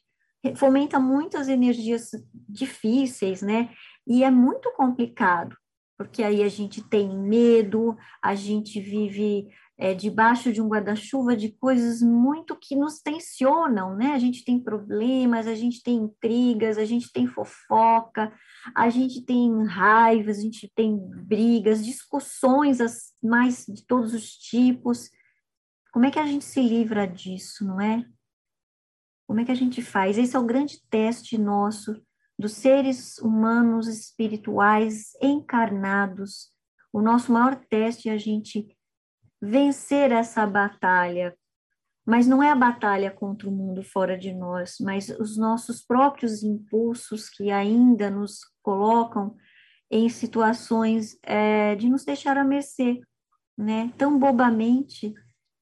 fomenta 0.54 1.00
muitas 1.00 1.48
energias 1.48 2.10
difíceis, 2.48 3.42
né? 3.42 3.70
E 4.06 4.22
é 4.22 4.30
muito 4.30 4.70
complicado, 4.76 5.56
porque 5.98 6.22
aí 6.22 6.42
a 6.42 6.48
gente 6.48 6.82
tem 6.88 7.08
medo, 7.18 7.96
a 8.22 8.34
gente 8.34 8.80
vive 8.80 9.48
é, 9.76 9.92
debaixo 9.92 10.52
de 10.52 10.62
um 10.62 10.68
guarda-chuva 10.68 11.36
de 11.36 11.50
coisas 11.50 12.00
muito 12.00 12.56
que 12.56 12.76
nos 12.76 13.00
tensionam, 13.00 13.96
né? 13.96 14.12
A 14.12 14.18
gente 14.18 14.44
tem 14.44 14.58
problemas, 14.58 15.46
a 15.48 15.54
gente 15.54 15.82
tem 15.82 15.96
intrigas, 15.96 16.78
a 16.78 16.84
gente 16.84 17.10
tem 17.12 17.26
fofoca, 17.26 18.32
a 18.74 18.88
gente 18.88 19.24
tem 19.24 19.64
raivas, 19.66 20.38
a 20.38 20.42
gente 20.42 20.70
tem 20.74 20.96
brigas, 20.96 21.84
discussões 21.84 22.80
as 22.80 23.12
mais 23.22 23.64
de 23.66 23.84
todos 23.84 24.14
os 24.14 24.30
tipos. 24.30 25.10
Como 25.92 26.06
é 26.06 26.10
que 26.10 26.20
a 26.20 26.26
gente 26.26 26.44
se 26.44 26.60
livra 26.60 27.06
disso, 27.06 27.64
não 27.64 27.80
é? 27.80 28.04
Como 29.26 29.40
é 29.40 29.44
que 29.44 29.52
a 29.52 29.56
gente 29.56 29.82
faz? 29.82 30.18
Esse 30.18 30.36
é 30.36 30.38
o 30.38 30.46
grande 30.46 30.80
teste 30.88 31.36
nosso 31.36 32.00
dos 32.38 32.52
seres 32.52 33.18
humanos 33.18 33.88
espirituais 33.88 35.12
encarnados. 35.20 36.50
O 36.92 37.00
nosso 37.00 37.32
maior 37.32 37.56
teste 37.56 38.08
é 38.08 38.12
a 38.12 38.18
gente 38.18 38.76
vencer 39.44 40.10
essa 40.10 40.46
batalha. 40.46 41.36
Mas 42.06 42.26
não 42.26 42.42
é 42.42 42.50
a 42.50 42.56
batalha 42.56 43.10
contra 43.10 43.48
o 43.48 43.52
mundo 43.52 43.82
fora 43.82 44.18
de 44.18 44.32
nós, 44.32 44.76
mas 44.80 45.08
os 45.08 45.38
nossos 45.38 45.82
próprios 45.82 46.42
impulsos 46.42 47.30
que 47.30 47.50
ainda 47.50 48.10
nos 48.10 48.40
colocam 48.62 49.36
em 49.90 50.08
situações 50.08 51.18
é, 51.22 51.74
de 51.76 51.88
nos 51.88 52.04
deixar 52.04 52.36
à 52.36 52.44
mercê, 52.44 53.00
né? 53.56 53.90
Tão 53.96 54.18
bobamente 54.18 55.14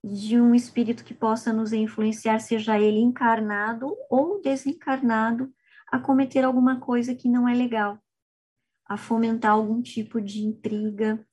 de 0.03 0.41
um 0.41 0.53
espírito 0.53 1.05
que 1.05 1.15
possa 1.15 1.53
nos 1.53 1.73
influenciar, 1.73 2.41
seja 2.41 2.81
ele 2.81 2.99
encarnado 2.99 3.95
ou 4.11 4.41
desencarnado, 4.41 5.53
a 5.87 5.99
cometer 5.99 6.45
alguma 6.45 6.81
coisa 6.81 7.15
que 7.15 7.29
não 7.29 7.49
é 7.49 7.55
legal, 7.55 7.99
a 8.85 8.97
fomentar 8.97 9.53
algum 9.53 9.81
tipo 9.81 10.21
de 10.21 10.41
intriga, 10.41 11.25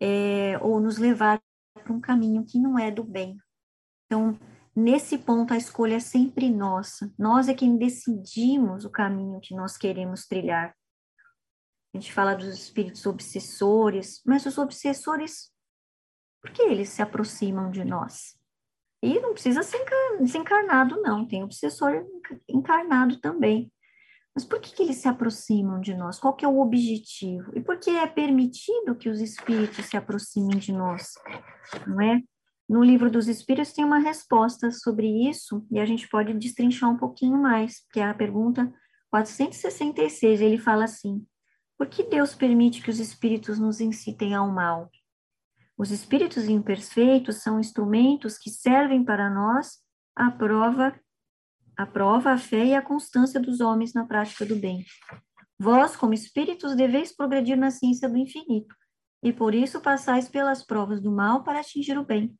é, 0.00 0.58
ou 0.60 0.78
nos 0.78 0.98
levar 0.98 1.40
para 1.88 1.96
um 1.96 2.00
caminho 2.00 2.44
que 2.44 2.58
não 2.58 2.78
é 2.78 2.90
do 2.90 3.02
bem. 3.02 3.38
Então, 4.04 4.38
nesse 4.76 5.16
ponto, 5.16 5.54
a 5.54 5.56
escolha 5.56 5.96
é 5.96 6.00
sempre 6.00 6.50
nossa. 6.50 7.10
Nós 7.18 7.48
é 7.48 7.54
quem 7.54 7.78
decidimos 7.78 8.84
o 8.84 8.90
caminho 8.90 9.40
que 9.40 9.54
nós 9.54 9.78
queremos 9.78 10.26
trilhar. 10.26 10.76
A 11.94 11.98
gente 11.98 12.12
fala 12.12 12.34
dos 12.34 12.48
espíritos 12.48 13.06
obsessores, 13.06 14.20
mas 14.26 14.44
os 14.44 14.58
obsessores, 14.58 15.50
por 16.42 16.52
que 16.52 16.60
eles 16.60 16.90
se 16.90 17.00
aproximam 17.00 17.70
de 17.70 17.82
nós? 17.84 18.38
E 19.02 19.18
não 19.20 19.32
precisa 19.32 19.62
ser 19.62 19.82
desencarnado, 20.20 21.00
não. 21.00 21.26
Tem 21.26 21.42
obsessor 21.42 22.04
encarnado 22.46 23.18
também. 23.20 23.72
Mas 24.38 24.44
por 24.44 24.60
que, 24.60 24.72
que 24.72 24.84
eles 24.84 24.98
se 24.98 25.08
aproximam 25.08 25.80
de 25.80 25.92
nós? 25.96 26.16
Qual 26.16 26.32
que 26.32 26.44
é 26.44 26.48
o 26.48 26.60
objetivo? 26.60 27.50
E 27.56 27.60
por 27.60 27.76
que 27.76 27.90
é 27.90 28.06
permitido 28.06 28.94
que 28.94 29.08
os 29.08 29.20
espíritos 29.20 29.86
se 29.86 29.96
aproximem 29.96 30.56
de 30.56 30.70
nós? 30.70 31.14
Não 31.84 32.00
é? 32.00 32.22
No 32.68 32.84
livro 32.84 33.10
dos 33.10 33.26
espíritos 33.26 33.72
tem 33.72 33.84
uma 33.84 33.98
resposta 33.98 34.70
sobre 34.70 35.08
isso 35.28 35.66
e 35.72 35.80
a 35.80 35.84
gente 35.84 36.08
pode 36.08 36.32
destrinchar 36.34 36.88
um 36.88 36.96
pouquinho 36.96 37.36
mais, 37.36 37.84
que 37.92 37.98
é 37.98 38.04
a 38.04 38.14
pergunta 38.14 38.72
466. 39.10 40.40
Ele 40.40 40.56
fala 40.56 40.84
assim: 40.84 41.26
Por 41.76 41.88
que 41.88 42.04
Deus 42.04 42.32
permite 42.32 42.80
que 42.80 42.90
os 42.90 43.00
espíritos 43.00 43.58
nos 43.58 43.80
incitem 43.80 44.36
ao 44.36 44.48
mal? 44.48 44.88
Os 45.76 45.90
espíritos 45.90 46.48
imperfeitos 46.48 47.42
são 47.42 47.58
instrumentos 47.58 48.38
que 48.38 48.50
servem 48.50 49.04
para 49.04 49.28
nós 49.28 49.78
a 50.14 50.30
prova 50.30 50.94
a 51.78 51.86
prova, 51.86 52.32
a 52.32 52.38
fé 52.38 52.66
e 52.66 52.74
a 52.74 52.82
constância 52.82 53.38
dos 53.38 53.60
homens 53.60 53.94
na 53.94 54.04
prática 54.04 54.44
do 54.44 54.56
bem. 54.56 54.84
Vós, 55.56 55.94
como 55.94 56.12
espíritos, 56.12 56.74
deveis 56.74 57.14
progredir 57.14 57.56
na 57.56 57.70
ciência 57.70 58.08
do 58.08 58.16
infinito, 58.16 58.74
e 59.22 59.32
por 59.32 59.54
isso 59.54 59.80
passais 59.80 60.28
pelas 60.28 60.66
provas 60.66 61.00
do 61.00 61.12
mal 61.12 61.44
para 61.44 61.60
atingir 61.60 61.96
o 61.96 62.04
bem. 62.04 62.36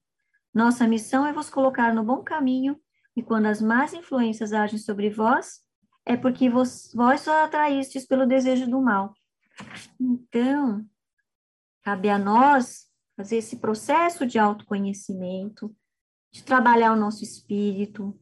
Nossa 0.52 0.88
missão 0.88 1.24
é 1.24 1.32
vos 1.32 1.48
colocar 1.48 1.94
no 1.94 2.02
bom 2.02 2.20
caminho, 2.24 2.80
e 3.16 3.22
quando 3.22 3.46
as 3.46 3.62
más 3.62 3.94
influências 3.94 4.52
agem 4.52 4.78
sobre 4.78 5.08
vós, 5.08 5.60
é 6.04 6.16
porque 6.16 6.50
vos, 6.50 6.90
vós 6.92 7.20
só 7.20 7.44
atraístes 7.44 8.06
pelo 8.06 8.26
desejo 8.26 8.68
do 8.68 8.82
mal. 8.82 9.14
Então, 10.00 10.84
cabe 11.84 12.08
a 12.08 12.18
nós 12.18 12.88
fazer 13.16 13.36
esse 13.36 13.58
processo 13.58 14.26
de 14.26 14.36
autoconhecimento, 14.36 15.72
de 16.32 16.42
trabalhar 16.42 16.92
o 16.92 16.96
nosso 16.96 17.22
espírito, 17.22 18.18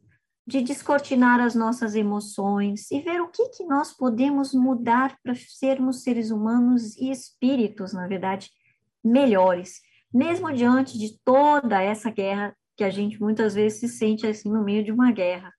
de 0.46 0.62
descortinar 0.62 1.40
as 1.40 1.54
nossas 1.54 1.94
emoções 1.96 2.88
e 2.90 3.00
ver 3.00 3.20
o 3.20 3.28
que, 3.28 3.48
que 3.48 3.64
nós 3.64 3.92
podemos 3.92 4.54
mudar 4.54 5.18
para 5.22 5.34
sermos 5.34 6.02
seres 6.02 6.30
humanos 6.30 6.96
e 6.96 7.10
espíritos, 7.10 7.92
na 7.92 8.06
verdade, 8.06 8.50
melhores, 9.02 9.80
mesmo 10.12 10.52
diante 10.52 10.96
de 10.98 11.18
toda 11.24 11.82
essa 11.82 12.10
guerra 12.10 12.56
que 12.76 12.84
a 12.84 12.90
gente 12.90 13.20
muitas 13.20 13.54
vezes 13.54 13.80
se 13.80 13.88
sente 13.88 14.26
assim 14.26 14.50
no 14.50 14.62
meio 14.62 14.84
de 14.84 14.92
uma 14.92 15.10
guerra. 15.10 15.52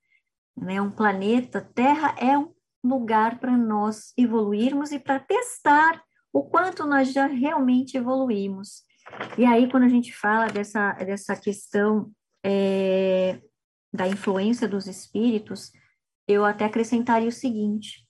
Né? 0.55 0.81
Um 0.81 0.91
planeta, 0.91 1.59
Terra 1.61 2.15
é 2.17 2.37
um 2.37 2.53
lugar 2.83 3.39
para 3.39 3.57
nós 3.57 4.13
evoluirmos 4.17 4.91
e 4.91 4.99
para 4.99 5.19
testar 5.19 6.01
o 6.31 6.43
quanto 6.43 6.85
nós 6.85 7.11
já 7.11 7.25
realmente 7.25 7.97
evoluímos. 7.97 8.83
E 9.37 9.45
aí, 9.45 9.69
quando 9.69 9.83
a 9.83 9.89
gente 9.89 10.13
fala 10.13 10.47
dessa, 10.47 10.93
dessa 10.93 11.35
questão 11.35 12.11
é, 12.43 13.41
da 13.93 14.07
influência 14.07 14.67
dos 14.67 14.87
espíritos, 14.87 15.71
eu 16.27 16.45
até 16.45 16.65
acrescentaria 16.65 17.29
o 17.29 17.31
seguinte: 17.31 18.07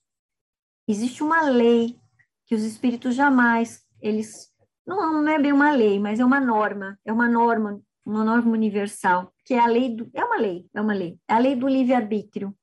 existe 0.87 1.23
uma 1.23 1.41
lei 1.41 1.99
que 2.45 2.55
os 2.55 2.63
espíritos 2.63 3.15
jamais, 3.15 3.85
eles 4.01 4.49
não, 4.85 5.21
não 5.21 5.31
é 5.31 5.39
bem 5.39 5.51
uma 5.51 5.71
lei, 5.71 5.99
mas 5.99 6.19
é 6.19 6.25
uma 6.25 6.39
norma, 6.39 6.97
é 7.05 7.11
uma 7.11 7.27
norma, 7.27 7.81
uma 8.05 8.23
norma 8.23 8.51
universal, 8.51 9.33
que 9.45 9.53
é 9.53 9.59
a 9.59 9.67
lei 9.67 9.95
do, 9.95 10.09
é 10.13 10.23
uma 10.23 10.37
lei, 10.37 10.65
é 10.73 10.81
uma 10.81 10.93
lei, 10.93 11.19
é 11.27 11.33
a 11.33 11.39
lei 11.39 11.55
do 11.55 11.67
livre 11.67 11.93
arbítrio. 11.93 12.55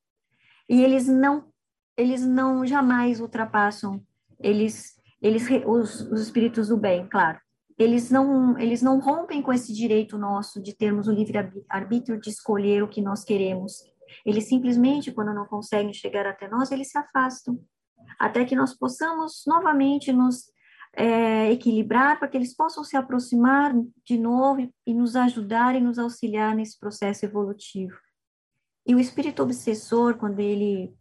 E 0.68 0.82
eles 0.82 1.06
não, 1.06 1.52
eles 1.96 2.24
não 2.24 2.66
jamais 2.66 3.20
ultrapassam, 3.20 4.02
eles, 4.40 4.94
eles 5.20 5.46
os, 5.66 6.00
os 6.00 6.20
espíritos 6.22 6.68
do 6.68 6.76
bem, 6.76 7.06
claro 7.06 7.38
eles 7.78 8.10
não, 8.10 8.58
eles 8.58 8.82
não 8.82 9.00
rompem 9.00 9.42
com 9.42 9.52
esse 9.52 9.72
direito 9.72 10.16
nosso 10.16 10.62
de 10.62 10.74
termos 10.74 11.08
o 11.08 11.12
livre 11.12 11.38
arbítrio 11.68 12.20
de 12.20 12.30
escolher 12.30 12.82
o 12.82 12.88
que 12.88 13.02
nós 13.02 13.24
queremos. 13.24 13.82
Eles 14.24 14.44
simplesmente, 14.44 15.12
quando 15.12 15.34
não 15.34 15.46
conseguem 15.46 15.92
chegar 15.92 16.26
até 16.26 16.48
nós, 16.48 16.70
eles 16.70 16.90
se 16.90 16.98
afastam, 16.98 17.60
até 18.18 18.44
que 18.44 18.54
nós 18.54 18.74
possamos 18.74 19.42
novamente 19.46 20.12
nos 20.12 20.52
é, 20.96 21.50
equilibrar, 21.50 22.18
para 22.18 22.28
que 22.28 22.36
eles 22.36 22.54
possam 22.54 22.84
se 22.84 22.96
aproximar 22.96 23.74
de 24.04 24.16
novo 24.16 24.60
e, 24.60 24.72
e 24.86 24.94
nos 24.94 25.16
ajudar 25.16 25.74
e 25.74 25.80
nos 25.80 25.98
auxiliar 25.98 26.54
nesse 26.54 26.78
processo 26.78 27.24
evolutivo. 27.24 27.94
E 28.86 28.94
o 28.94 29.00
espírito 29.00 29.42
obsessor, 29.42 30.16
quando 30.16 30.38
ele, 30.38 30.94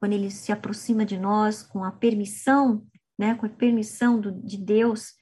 quando 0.00 0.12
ele 0.12 0.30
se 0.30 0.52
aproxima 0.52 1.04
de 1.04 1.18
nós 1.18 1.62
com 1.62 1.84
a 1.84 1.92
permissão, 1.92 2.86
né, 3.18 3.34
com 3.34 3.44
a 3.44 3.48
permissão 3.50 4.18
do, 4.18 4.32
de 4.32 4.56
Deus, 4.56 5.12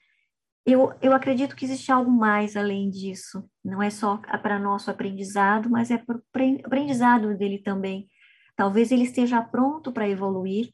eu, 0.65 0.95
eu 1.03 1.13
acredito 1.13 1.57
que 1.57 1.65
existe 1.65 1.91
algo 1.91 2.11
mais 2.11 2.57
além 2.57 2.89
disso. 2.89 3.45
Não 3.65 3.83
é 3.83 3.91
só 3.91 4.19
para 4.43 4.59
nosso 4.59 4.91
aprendizado, 4.91 5.69
mas 5.69 5.91
é 5.91 5.99
para 5.99 6.17
o 6.17 6.23
aprendizado 6.65 7.37
dele 7.37 7.59
também. 7.59 8.09
Talvez 8.55 8.93
ele 8.93 9.03
esteja 9.03 9.43
pronto 9.43 9.91
para 9.91 10.09
evoluir. 10.09 10.71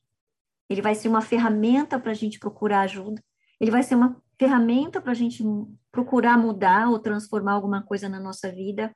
Ele 0.69 0.83
vai 0.83 0.95
ser 0.95 1.09
uma 1.09 1.23
ferramenta 1.23 1.99
para 1.99 2.11
a 2.11 2.15
gente 2.15 2.39
procurar 2.39 2.81
ajuda. 2.81 3.23
Ele 3.59 3.71
vai 3.71 3.83
ser 3.83 3.95
uma 3.95 4.21
ferramenta 4.39 5.01
para 5.01 5.13
a 5.13 5.15
gente 5.15 5.43
procurar 5.91 6.37
mudar 6.37 6.91
ou 6.91 6.99
transformar 6.99 7.53
alguma 7.53 7.83
coisa 7.83 8.09
na 8.09 8.21
nossa 8.21 8.53
vida. 8.53 8.95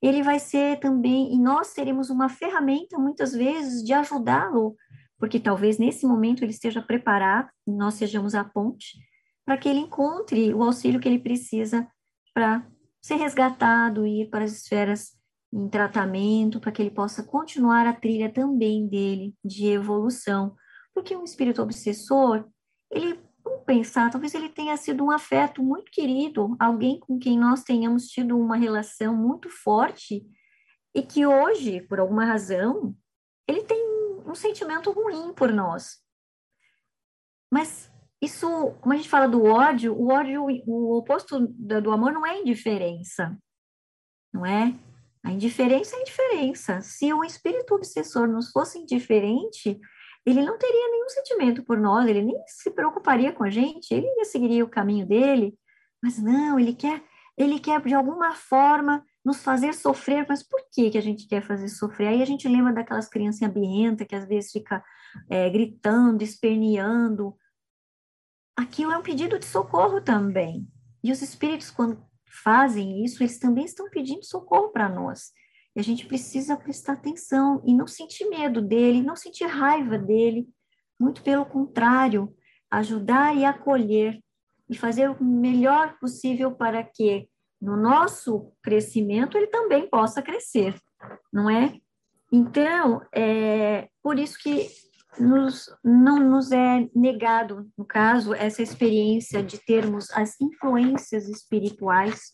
Ele 0.00 0.22
vai 0.22 0.38
ser 0.38 0.78
também, 0.78 1.32
e 1.34 1.38
nós 1.38 1.68
seremos 1.68 2.10
uma 2.10 2.28
ferramenta, 2.28 2.98
muitas 2.98 3.32
vezes, 3.32 3.82
de 3.82 3.92
ajudá-lo, 3.92 4.76
porque 5.18 5.40
talvez 5.40 5.78
nesse 5.78 6.06
momento 6.06 6.44
ele 6.44 6.52
esteja 6.52 6.82
preparado, 6.82 7.48
nós 7.66 7.94
sejamos 7.94 8.34
a 8.34 8.44
ponte 8.44 8.98
para 9.44 9.56
que 9.58 9.68
ele 9.68 9.80
encontre 9.80 10.52
o 10.54 10.62
auxílio 10.62 11.00
que 11.00 11.08
ele 11.08 11.18
precisa 11.18 11.86
para 12.32 12.66
ser 13.02 13.16
resgatado, 13.16 14.06
ir 14.06 14.30
para 14.30 14.44
as 14.44 14.52
esferas 14.52 15.12
em 15.52 15.68
tratamento, 15.68 16.58
para 16.58 16.72
que 16.72 16.82
ele 16.82 16.90
possa 16.90 17.22
continuar 17.22 17.86
a 17.86 17.92
trilha 17.92 18.32
também 18.32 18.88
dele 18.88 19.34
de 19.44 19.66
evolução. 19.66 20.56
Porque 20.92 21.14
um 21.14 21.22
espírito 21.22 21.62
obsessor, 21.62 22.48
ele, 22.90 23.20
vamos 23.44 23.64
pensar, 23.64 24.10
talvez 24.10 24.34
ele 24.34 24.48
tenha 24.48 24.76
sido 24.76 25.04
um 25.04 25.10
afeto 25.10 25.62
muito 25.62 25.92
querido, 25.92 26.56
alguém 26.58 26.98
com 26.98 27.18
quem 27.18 27.38
nós 27.38 27.62
tenhamos 27.62 28.06
tido 28.06 28.38
uma 28.38 28.56
relação 28.56 29.14
muito 29.14 29.48
forte 29.48 30.26
e 30.94 31.02
que 31.02 31.26
hoje, 31.26 31.82
por 31.82 32.00
alguma 32.00 32.24
razão, 32.24 32.96
ele 33.46 33.62
tem 33.64 33.78
um 34.26 34.34
sentimento 34.34 34.90
ruim 34.90 35.32
por 35.34 35.52
nós. 35.52 35.98
Mas 37.52 37.92
isso, 38.22 38.48
como 38.80 38.92
a 38.92 38.96
gente 38.96 39.08
fala 39.08 39.28
do 39.28 39.44
ódio, 39.44 39.94
o 39.94 40.10
ódio, 40.10 40.46
o 40.66 40.96
oposto 40.96 41.46
do 41.58 41.90
amor 41.90 42.12
não 42.12 42.26
é 42.26 42.40
indiferença, 42.40 43.36
não 44.32 44.46
é? 44.46 44.74
A 45.22 45.32
indiferença 45.32 45.96
é 45.96 46.00
indiferença. 46.00 46.80
Se 46.82 47.12
o 47.12 47.24
espírito 47.24 47.74
obsessor 47.74 48.26
nos 48.26 48.50
fosse 48.50 48.78
indiferente, 48.78 49.80
ele 50.26 50.42
não 50.42 50.58
teria 50.58 50.90
nenhum 50.90 51.08
sentimento 51.08 51.62
por 51.62 51.78
nós, 51.78 52.08
ele 52.08 52.22
nem 52.22 52.36
se 52.46 52.70
preocuparia 52.70 53.32
com 53.32 53.44
a 53.44 53.50
gente, 53.50 53.92
ele 53.92 54.06
ia 54.06 54.24
seguiria 54.24 54.64
o 54.64 54.68
caminho 54.68 55.06
dele. 55.06 55.54
Mas 56.02 56.18
não, 56.22 56.58
ele 56.58 56.74
quer, 56.74 57.02
ele 57.36 57.58
quer 57.58 57.80
de 57.80 57.94
alguma 57.94 58.34
forma 58.34 59.04
nos 59.24 59.42
fazer 59.42 59.72
sofrer, 59.72 60.26
mas 60.28 60.42
por 60.42 60.60
que, 60.70 60.90
que 60.90 60.98
a 60.98 61.02
gente 61.02 61.26
quer 61.26 61.42
fazer 61.42 61.68
sofrer? 61.68 62.08
Aí 62.08 62.22
a 62.22 62.26
gente 62.26 62.46
lembra 62.46 62.74
daquelas 62.74 63.08
crianças 63.08 63.48
birrentas 63.50 64.06
que 64.06 64.14
às 64.14 64.26
vezes 64.26 64.52
fica 64.52 64.84
é, 65.30 65.48
gritando, 65.48 66.22
esperneando. 66.22 67.34
Aquilo 68.56 68.92
é 68.92 68.98
um 68.98 69.02
pedido 69.02 69.38
de 69.38 69.46
socorro 69.46 70.00
também. 70.00 70.66
E 71.02 71.10
os 71.10 71.20
espíritos, 71.22 71.70
quando 71.70 72.02
fazem 72.26 73.04
isso, 73.04 73.22
eles 73.22 73.38
também 73.38 73.64
estão 73.64 73.88
pedindo 73.90 74.24
socorro 74.24 74.70
para 74.70 74.88
nós. 74.88 75.32
E 75.74 75.80
a 75.80 75.82
gente 75.82 76.06
precisa 76.06 76.56
prestar 76.56 76.94
atenção 76.94 77.62
e 77.66 77.74
não 77.74 77.86
sentir 77.86 78.28
medo 78.28 78.62
dele, 78.62 79.02
não 79.02 79.16
sentir 79.16 79.46
raiva 79.46 79.98
dele. 79.98 80.48
Muito 80.98 81.22
pelo 81.22 81.44
contrário, 81.44 82.34
ajudar 82.70 83.36
e 83.36 83.44
acolher 83.44 84.20
e 84.68 84.76
fazer 84.76 85.10
o 85.10 85.24
melhor 85.24 85.98
possível 85.98 86.52
para 86.52 86.82
que 86.82 87.28
no 87.60 87.76
nosso 87.76 88.52
crescimento, 88.62 89.38
ele 89.38 89.46
também 89.46 89.88
possa 89.88 90.20
crescer, 90.20 90.74
não 91.32 91.48
é? 91.48 91.74
Então, 92.30 93.00
é 93.14 93.88
por 94.02 94.18
isso 94.18 94.38
que 94.38 94.68
nos, 95.18 95.66
não 95.82 96.18
nos 96.18 96.52
é 96.52 96.88
negado, 96.94 97.68
no 97.76 97.84
caso, 97.84 98.34
essa 98.34 98.62
experiência 98.62 99.42
de 99.42 99.58
termos 99.58 100.10
as 100.10 100.40
influências 100.40 101.28
espirituais, 101.28 102.32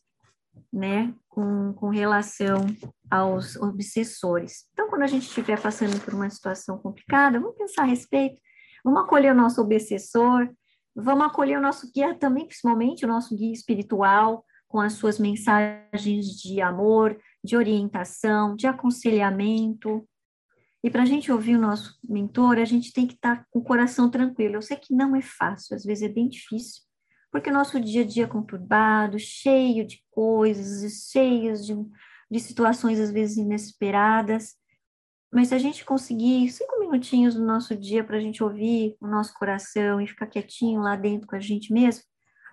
né, 0.73 1.15
com, 1.29 1.73
com 1.75 1.89
relação 1.89 2.67
aos 3.11 3.57
obsessores. 3.57 4.67
Então, 4.73 4.89
quando 4.89 5.03
a 5.03 5.07
gente 5.07 5.27
estiver 5.27 5.61
passando 5.61 6.01
por 6.05 6.15
uma 6.15 6.31
situação 6.31 6.79
complicada, 6.79 7.41
vamos 7.41 7.57
pensar 7.57 7.83
a 7.83 7.87
respeito, 7.87 8.41
vamos 8.85 9.03
acolher 9.03 9.33
o 9.33 9.37
nosso 9.37 9.61
obsessor, 9.61 10.49
vamos 10.95 11.27
acolher 11.27 11.59
o 11.59 11.63
nosso 11.63 11.91
guia 11.93 12.15
também, 12.15 12.47
principalmente 12.47 13.05
o 13.05 13.09
nosso 13.09 13.37
guia 13.37 13.53
espiritual, 13.53 14.45
com 14.69 14.81
as 14.81 14.93
suas 14.93 15.19
mensagens 15.19 16.27
de 16.27 16.61
amor, 16.61 17.19
de 17.43 17.57
orientação, 17.57 18.55
de 18.55 18.69
aconselhamento. 18.69 20.07
E 20.83 20.91
para 20.91 21.03
a 21.03 21.07
gente 21.07 21.31
ouvir 21.31 21.57
o 21.57 21.61
nosso 21.61 21.99
mentor, 22.09 22.59
a 22.59 22.65
gente 22.65 22.93
tem 22.93 23.07
que 23.07 23.15
estar 23.15 23.37
tá 23.37 23.47
com 23.51 23.59
o 23.59 23.65
coração 23.65 24.11
tranquilo. 24.11 24.55
Eu 24.55 24.63
sei 24.63 24.77
que 24.77 24.95
não 24.95 25.15
é 25.15 25.21
fácil, 25.21 25.77
às 25.77 25.85
vezes 25.85 26.05
é 26.05 26.09
bem 26.09 26.29
difícil, 26.29 26.83
porque 27.31 27.51
o 27.51 27.53
nosso 27.53 27.79
dia 27.79 28.03
a 28.03 28.07
dia 28.07 28.25
é 28.25 28.29
conturbado, 28.29 29.19
cheio 29.19 29.87
de 29.87 30.03
coisas, 30.11 31.11
cheio 31.11 31.55
de, 31.55 31.75
de 32.31 32.41
situações 32.41 32.99
às 32.99 33.11
vezes 33.11 33.37
inesperadas. 33.37 34.55
Mas 35.33 35.49
se 35.49 35.55
a 35.55 35.59
gente 35.59 35.85
conseguir 35.85 36.51
cinco 36.51 36.81
minutinhos 36.81 37.37
no 37.37 37.47
nosso 37.47 37.77
dia 37.77 38.03
para 38.03 38.17
a 38.17 38.21
gente 38.21 38.43
ouvir 38.43 38.97
o 39.01 39.07
nosso 39.07 39.33
coração 39.35 40.01
e 40.01 40.07
ficar 40.07 40.27
quietinho 40.27 40.81
lá 40.81 40.97
dentro 40.97 41.29
com 41.29 41.37
a 41.37 41.41
gente 41.41 41.73
mesmo, 41.73 42.03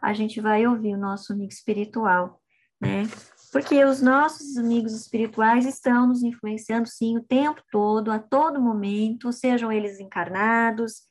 a 0.01 0.13
gente 0.13 0.39
vai 0.39 0.67
ouvir 0.67 0.93
o 0.93 0.97
nosso 0.97 1.33
amigo 1.33 1.51
espiritual, 1.51 2.39
né? 2.79 3.03
Porque 3.51 3.83
os 3.85 4.01
nossos 4.01 4.57
amigos 4.57 4.93
espirituais 4.93 5.65
estão 5.65 6.07
nos 6.07 6.21
influenciando, 6.21 6.87
sim, 6.87 7.17
o 7.17 7.23
tempo 7.23 7.61
todo, 7.71 8.11
a 8.11 8.19
todo 8.19 8.61
momento, 8.61 9.31
sejam 9.31 9.71
eles 9.71 9.99
encarnados, 9.99 11.03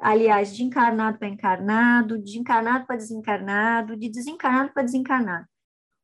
aliás, 0.00 0.54
de 0.54 0.64
encarnado 0.64 1.18
para 1.18 1.28
encarnado, 1.28 2.18
de 2.18 2.38
encarnado 2.38 2.86
para 2.86 2.96
desencarnado, 2.96 3.96
de 3.96 4.08
desencarnado 4.08 4.72
para 4.72 4.82
desencarnado. 4.82 5.46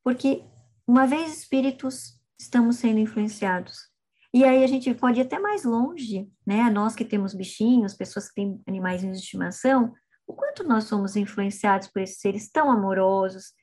Porque, 0.05 0.45
uma 0.87 1.07
vez 1.07 1.39
espíritos, 1.39 2.19
estamos 2.39 2.77
sendo 2.77 3.01
influenciados. 3.01 3.89
E 4.33 4.45
aí 4.45 4.63
a 4.63 4.67
gente 4.67 4.93
pode 4.95 5.21
ir 5.21 5.23
até 5.23 5.39
mais 5.39 5.65
longe, 5.65 6.31
né? 6.47 6.69
Nós 6.71 6.95
que 6.95 7.05
temos 7.05 7.35
bichinhos, 7.35 7.95
pessoas 7.95 8.29
que 8.29 8.35
têm 8.35 8.63
animais 8.69 9.01
de 9.01 9.11
estimação, 9.11 9.93
o 10.27 10.35
quanto 10.35 10.63
nós 10.63 10.85
somos 10.85 11.17
influenciados 11.17 11.89
por 11.89 12.03
esses 12.03 12.21
seres 12.21 12.51
tão 12.51 12.71
amorosos, 12.71 13.55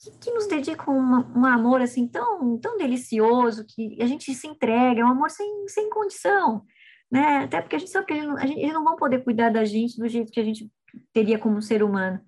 que, 0.00 0.10
que 0.18 0.30
nos 0.30 0.46
dedicam 0.46 0.96
uma, 0.96 1.26
um 1.36 1.44
amor 1.44 1.80
assim 1.80 2.06
tão, 2.06 2.58
tão 2.58 2.76
delicioso, 2.76 3.64
que 3.66 4.00
a 4.00 4.06
gente 4.06 4.34
se 4.34 4.46
entrega, 4.46 5.00
é 5.00 5.04
um 5.04 5.10
amor 5.10 5.30
sem, 5.30 5.68
sem 5.68 5.88
condição, 5.90 6.64
né? 7.10 7.44
Até 7.44 7.60
porque 7.60 7.76
a 7.76 7.78
gente 7.78 7.90
sabe 7.90 8.06
que 8.06 8.12
eles 8.12 8.26
não, 8.26 8.38
gente, 8.38 8.60
eles 8.60 8.72
não 8.72 8.84
vão 8.84 8.96
poder 8.96 9.24
cuidar 9.24 9.50
da 9.50 9.64
gente 9.64 9.98
do 9.98 10.08
jeito 10.08 10.32
que 10.32 10.40
a 10.40 10.44
gente 10.44 10.70
teria 11.12 11.38
como 11.38 11.62
ser 11.62 11.82
humano. 11.82 12.20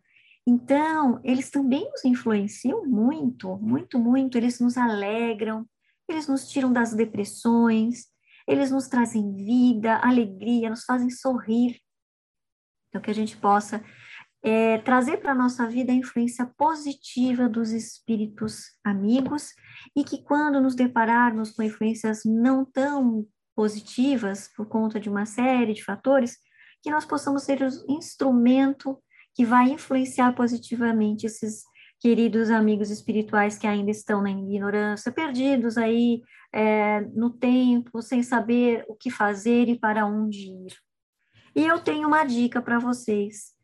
Então, 0.47 1.21
eles 1.25 1.51
também 1.51 1.91
nos 1.91 2.05
influenciam 2.05 2.87
muito, 2.87 3.59
muito, 3.59 3.99
muito. 3.99 4.39
Eles 4.39 4.59
nos 4.61 4.79
alegram, 4.79 5.67
eles 6.09 6.27
nos 6.27 6.49
tiram 6.49 6.73
das 6.73 6.95
depressões, 6.95 8.07
eles 8.47 8.71
nos 8.71 8.89
trazem 8.89 9.31
vida, 9.35 9.99
alegria, 9.99 10.71
nos 10.71 10.85
fazem 10.85 11.11
sorrir. 11.11 11.79
Então, 12.89 13.03
que 13.03 13.11
a 13.11 13.15
gente 13.15 13.37
possa 13.37 13.85
é, 14.43 14.79
trazer 14.79 15.19
para 15.19 15.33
a 15.33 15.35
nossa 15.35 15.67
vida 15.67 15.93
a 15.93 15.95
influência 15.95 16.47
positiva 16.57 17.49
dos 17.49 17.71
espíritos 17.71 18.63
amigos 18.85 19.53
e 19.97 20.05
que 20.05 20.23
quando 20.23 20.61
nos 20.61 20.75
depararmos 20.75 21.51
com 21.51 21.63
influências 21.63 22.23
não 22.25 22.65
tão 22.65 23.27
positivas 23.55 24.49
por 24.57 24.67
conta 24.67 25.01
de 25.01 25.09
uma 25.09 25.27
série 25.27 25.75
de 25.75 25.85
fatores, 25.85 26.37
que 26.83 26.91
nós 26.91 27.05
possamos 27.05 27.43
ser 27.43 27.61
o 27.63 27.93
instrumento 27.93 28.99
que 29.35 29.45
vai 29.45 29.71
influenciar 29.71 30.33
positivamente 30.35 31.27
esses 31.27 31.63
queridos 32.01 32.51
amigos 32.51 32.91
espirituais 32.91 33.59
que 33.59 33.67
ainda 33.67 33.91
estão 33.91 34.23
na 34.23 34.31
ignorância, 34.31 35.11
perdidos 35.11 35.77
aí 35.77 36.23
é, 36.53 37.01
no 37.01 37.31
tempo, 37.31 38.01
sem 38.01 38.23
saber 38.23 38.85
o 38.89 38.95
que 38.95 39.11
fazer 39.11 39.69
e 39.69 39.79
para 39.79 40.07
onde 40.07 40.47
ir. 40.47 40.73
E 41.55 41.67
eu 41.67 41.81
tenho 41.81 42.07
uma 42.07 42.25
dica 42.25 42.63
para 42.63 42.79
vocês. 42.79 43.58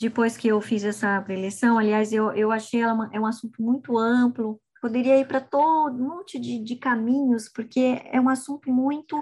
Depois 0.00 0.36
que 0.36 0.48
eu 0.48 0.60
fiz 0.60 0.84
essa 0.84 1.20
preleção, 1.22 1.78
aliás, 1.78 2.12
eu, 2.12 2.32
eu 2.32 2.52
achei 2.52 2.80
ela 2.80 2.94
uma, 2.94 3.10
é 3.12 3.18
um 3.18 3.26
assunto 3.26 3.60
muito 3.60 3.98
amplo, 3.98 4.60
poderia 4.80 5.18
ir 5.18 5.26
para 5.26 5.40
todo 5.40 5.96
um 5.96 6.08
monte 6.16 6.38
de, 6.38 6.62
de 6.62 6.76
caminhos, 6.76 7.48
porque 7.48 8.00
é 8.04 8.20
um 8.20 8.28
assunto 8.28 8.70
muito 8.70 9.16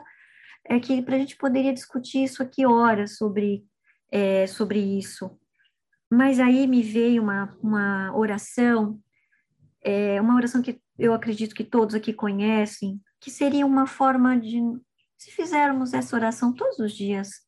é 0.68 0.80
que 0.80 1.00
para 1.00 1.16
a 1.16 1.18
gente 1.18 1.36
poderia 1.36 1.72
discutir 1.72 2.24
isso 2.24 2.42
aqui 2.42 2.66
horas 2.66 3.16
sobre, 3.16 3.64
é, 4.10 4.46
sobre 4.46 4.80
isso. 4.80 5.38
Mas 6.10 6.38
aí 6.38 6.66
me 6.66 6.82
veio 6.82 7.22
uma, 7.22 7.56
uma 7.62 8.16
oração, 8.16 9.00
é, 9.82 10.20
uma 10.20 10.34
oração 10.34 10.62
que 10.62 10.80
eu 10.98 11.12
acredito 11.12 11.54
que 11.54 11.64
todos 11.64 11.94
aqui 11.94 12.12
conhecem, 12.12 13.00
que 13.20 13.30
seria 13.30 13.66
uma 13.66 13.86
forma 13.86 14.38
de, 14.38 14.60
se 15.16 15.30
fizermos 15.30 15.94
essa 15.94 16.16
oração 16.16 16.52
todos 16.52 16.78
os 16.78 16.92
dias, 16.92 17.45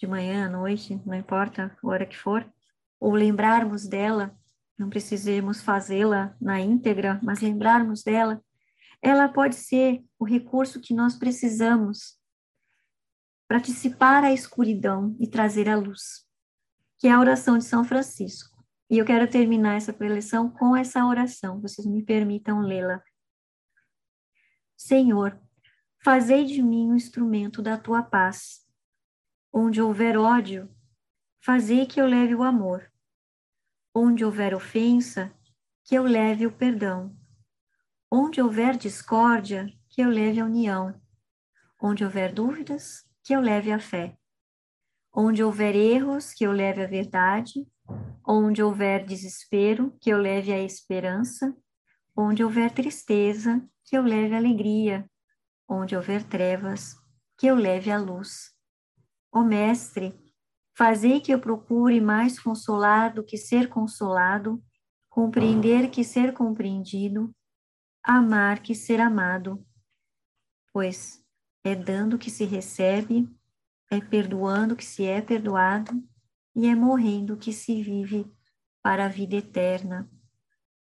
de 0.00 0.06
manhã, 0.06 0.46
à 0.46 0.48
noite, 0.48 0.98
não 1.04 1.14
importa 1.14 1.76
a 1.82 1.86
hora 1.86 2.06
que 2.06 2.16
for, 2.16 2.50
ou 2.98 3.12
lembrarmos 3.12 3.86
dela, 3.86 4.34
não 4.78 4.88
precisemos 4.88 5.60
fazê-la 5.60 6.34
na 6.40 6.58
íntegra, 6.58 7.20
mas 7.22 7.42
lembrarmos 7.42 8.02
dela, 8.02 8.42
ela 9.02 9.28
pode 9.28 9.56
ser 9.56 10.02
o 10.18 10.24
recurso 10.24 10.80
que 10.80 10.94
nós 10.94 11.16
precisamos 11.16 12.18
para 13.46 13.58
dissipar 13.58 14.24
a 14.24 14.32
escuridão 14.32 15.14
e 15.20 15.28
trazer 15.28 15.68
a 15.68 15.76
luz, 15.76 16.26
que 16.98 17.06
é 17.06 17.10
a 17.10 17.20
oração 17.20 17.58
de 17.58 17.64
São 17.64 17.84
Francisco. 17.84 18.58
E 18.88 18.96
eu 18.96 19.04
quero 19.04 19.28
terminar 19.28 19.76
essa 19.76 19.92
preleção 19.92 20.50
com 20.50 20.74
essa 20.74 21.04
oração, 21.04 21.60
vocês 21.60 21.86
me 21.86 22.02
permitam 22.02 22.60
lê-la. 22.60 23.02
Senhor, 24.78 25.38
fazei 26.02 26.46
de 26.46 26.62
mim 26.62 26.90
um 26.90 26.96
instrumento 26.96 27.60
da 27.60 27.76
tua 27.76 28.02
paz 28.02 28.59
Onde 29.52 29.82
houver 29.82 30.16
ódio, 30.16 30.68
fazei 31.40 31.84
que 31.84 32.00
eu 32.00 32.06
leve 32.06 32.36
o 32.36 32.44
amor. 32.44 32.88
Onde 33.92 34.24
houver 34.24 34.54
ofensa, 34.54 35.34
que 35.84 35.96
eu 35.96 36.04
leve 36.04 36.46
o 36.46 36.52
perdão. 36.52 37.16
Onde 38.08 38.40
houver 38.40 38.76
discórdia, 38.76 39.66
que 39.88 40.02
eu 40.02 40.08
leve 40.08 40.38
a 40.38 40.44
união. 40.44 40.94
Onde 41.82 42.04
houver 42.04 42.32
dúvidas, 42.32 43.04
que 43.24 43.34
eu 43.34 43.40
leve 43.40 43.72
a 43.72 43.80
fé. 43.80 44.16
Onde 45.12 45.42
houver 45.42 45.74
erros, 45.74 46.32
que 46.32 46.44
eu 46.44 46.52
leve 46.52 46.84
a 46.84 46.86
verdade. 46.86 47.66
Onde 48.24 48.62
houver 48.62 49.04
desespero, 49.04 49.92
que 50.00 50.10
eu 50.10 50.18
leve 50.18 50.52
a 50.52 50.62
esperança. 50.62 51.56
Onde 52.16 52.44
houver 52.44 52.70
tristeza, 52.70 53.68
que 53.84 53.96
eu 53.96 54.02
leve 54.04 54.36
alegria. 54.36 55.10
Onde 55.68 55.96
houver 55.96 56.22
trevas, 56.22 56.94
que 57.36 57.48
eu 57.48 57.56
leve 57.56 57.90
a 57.90 57.98
luz. 57.98 58.59
Ó 59.32 59.42
Mestre, 59.42 60.12
fazei 60.76 61.20
que 61.20 61.32
eu 61.32 61.40
procure 61.40 62.00
mais 62.00 62.38
consolar 62.38 63.14
do 63.14 63.22
que 63.22 63.36
ser 63.36 63.68
consolado, 63.68 64.62
compreender 65.08 65.90
que 65.90 66.02
ser 66.02 66.32
compreendido, 66.32 67.34
amar 68.02 68.60
que 68.60 68.74
ser 68.74 69.00
amado. 69.00 69.64
Pois 70.72 71.24
é 71.64 71.74
dando 71.74 72.18
que 72.18 72.30
se 72.30 72.44
recebe, 72.44 73.28
é 73.90 74.00
perdoando 74.00 74.74
que 74.74 74.84
se 74.84 75.04
é 75.04 75.20
perdoado, 75.20 76.02
e 76.54 76.66
é 76.66 76.74
morrendo 76.74 77.36
que 77.36 77.52
se 77.52 77.82
vive 77.82 78.30
para 78.82 79.06
a 79.06 79.08
vida 79.08 79.36
eterna. 79.36 80.10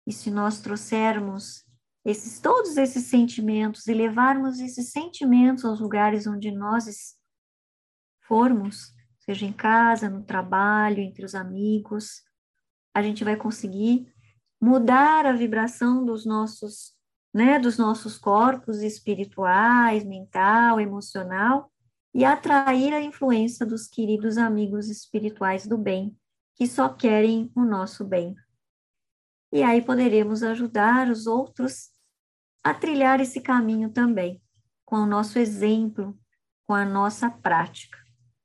E 0.05 0.11
se 0.11 0.29
nós 0.29 0.61
trouxermos 0.61 1.65
esses 2.05 2.39
todos 2.39 2.77
esses 2.77 3.05
sentimentos 3.05 3.88
e 3.88 3.93
levarmos 3.93 4.59
esses 4.59 4.91
sentimentos 4.91 5.65
aos 5.65 5.79
lugares 5.79 6.25
onde 6.25 6.51
nós 6.51 7.16
formos, 8.28 8.93
seja 9.19 9.45
em 9.45 9.53
casa, 9.53 10.09
no 10.09 10.23
trabalho, 10.23 10.99
entre 10.99 11.25
os 11.25 11.36
amigos, 11.36 12.21
a 12.93 13.01
gente 13.01 13.23
vai 13.23 13.36
conseguir 13.36 14.11
mudar 14.59 15.25
a 15.25 15.34
vibração 15.34 16.03
dos 16.03 16.25
nossos, 16.25 16.93
né, 17.34 17.59
dos 17.59 17.78
nossos 17.78 18.17
corpos 18.17 18.82
espirituais, 18.82 20.03
mental, 20.03 20.80
emocional 20.80 21.71
e 22.13 22.25
atrair 22.25 22.93
a 22.93 23.01
influência 23.01 23.65
dos 23.65 23.88
queridos 23.88 24.38
amigos 24.38 24.89
espirituais 24.89 25.67
do 25.67 25.78
bem, 25.78 26.17
que 26.55 26.65
só 26.65 26.89
querem 26.89 27.51
o 27.55 27.63
nosso 27.63 28.03
bem. 28.03 28.36
E 29.51 29.61
aí 29.61 29.82
poderemos 29.82 30.41
ajudar 30.41 31.09
os 31.09 31.28
outros 31.28 31.89
a 32.63 32.73
trilhar 32.73 33.21
esse 33.21 33.39
caminho 33.39 33.91
também, 33.91 34.41
com 34.84 34.97
o 34.97 35.05
nosso 35.05 35.38
exemplo, 35.38 36.17
com 36.65 36.73
a 36.73 36.84
nossa 36.84 37.30
prática. 37.30 38.06